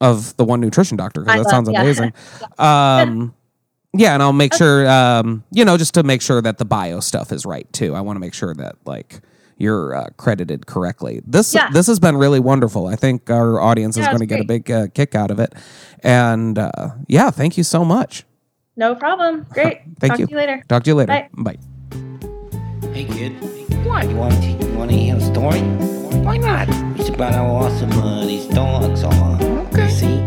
of 0.00 0.36
the 0.36 0.44
one 0.44 0.60
nutrition 0.60 0.96
doctor 0.96 1.22
because 1.22 1.44
that 1.44 1.50
sounds 1.50 1.68
amazing. 1.68 2.12
Yeah. 2.40 2.46
Um, 3.02 3.34
yeah, 3.94 4.12
and 4.12 4.22
I'll 4.22 4.34
make 4.34 4.52
sure 4.52 4.86
um, 4.86 5.44
you 5.50 5.64
know 5.64 5.78
just 5.78 5.94
to 5.94 6.02
make 6.02 6.20
sure 6.20 6.42
that 6.42 6.58
the 6.58 6.64
bio 6.64 7.00
stuff 7.00 7.32
is 7.32 7.46
right 7.46 7.70
too. 7.72 7.94
I 7.94 8.00
want 8.02 8.16
to 8.16 8.20
make 8.20 8.34
sure 8.34 8.52
that 8.54 8.76
like 8.84 9.20
you're 9.58 9.94
uh, 9.94 10.08
credited 10.16 10.66
correctly. 10.66 11.20
This 11.26 11.54
yeah. 11.54 11.68
this 11.70 11.86
has 11.88 11.98
been 11.98 12.16
really 12.16 12.40
wonderful. 12.40 12.86
I 12.86 12.96
think 12.96 13.28
our 13.28 13.60
audience 13.60 13.96
yeah, 13.96 14.04
is 14.04 14.08
going 14.08 14.20
to 14.20 14.26
get 14.26 14.40
a 14.40 14.44
big 14.44 14.70
uh, 14.70 14.86
kick 14.94 15.14
out 15.14 15.30
of 15.30 15.40
it. 15.40 15.54
And 16.02 16.58
uh, 16.58 16.90
yeah, 17.08 17.30
thank 17.30 17.58
you 17.58 17.64
so 17.64 17.84
much. 17.84 18.24
No 18.76 18.94
problem. 18.94 19.46
Great. 19.50 19.80
thank 19.98 20.12
Talk 20.12 20.20
you. 20.20 20.26
to 20.26 20.32
you 20.32 20.38
later. 20.38 20.62
Talk 20.68 20.84
to 20.84 20.90
you 20.90 20.94
later. 20.94 21.12
Bye. 21.12 21.28
Bye. 21.32 21.58
Hey 22.92 23.04
kid, 23.04 23.32
what? 23.84 24.08
You 24.08 24.16
want 24.16 24.34
to 24.34 24.50
you 24.50 24.78
want 24.78 24.90
to 24.90 24.96
hear 24.96 25.16
a 25.16 25.20
story? 25.20 25.60
Why 26.22 26.36
not? 26.36 26.68
It's 26.98 27.08
about 27.08 27.34
how 27.34 27.46
awesome 27.46 27.92
uh, 27.92 28.24
these 28.24 28.46
dogs 28.46 29.02
are. 29.02 29.42
Okay. 29.68 29.88
See, 29.88 30.18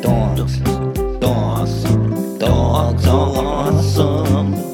dogs, 0.00 0.58
dogs, 1.20 1.84
dogs 2.38 3.06
are 3.06 3.44
awesome. 3.44 4.71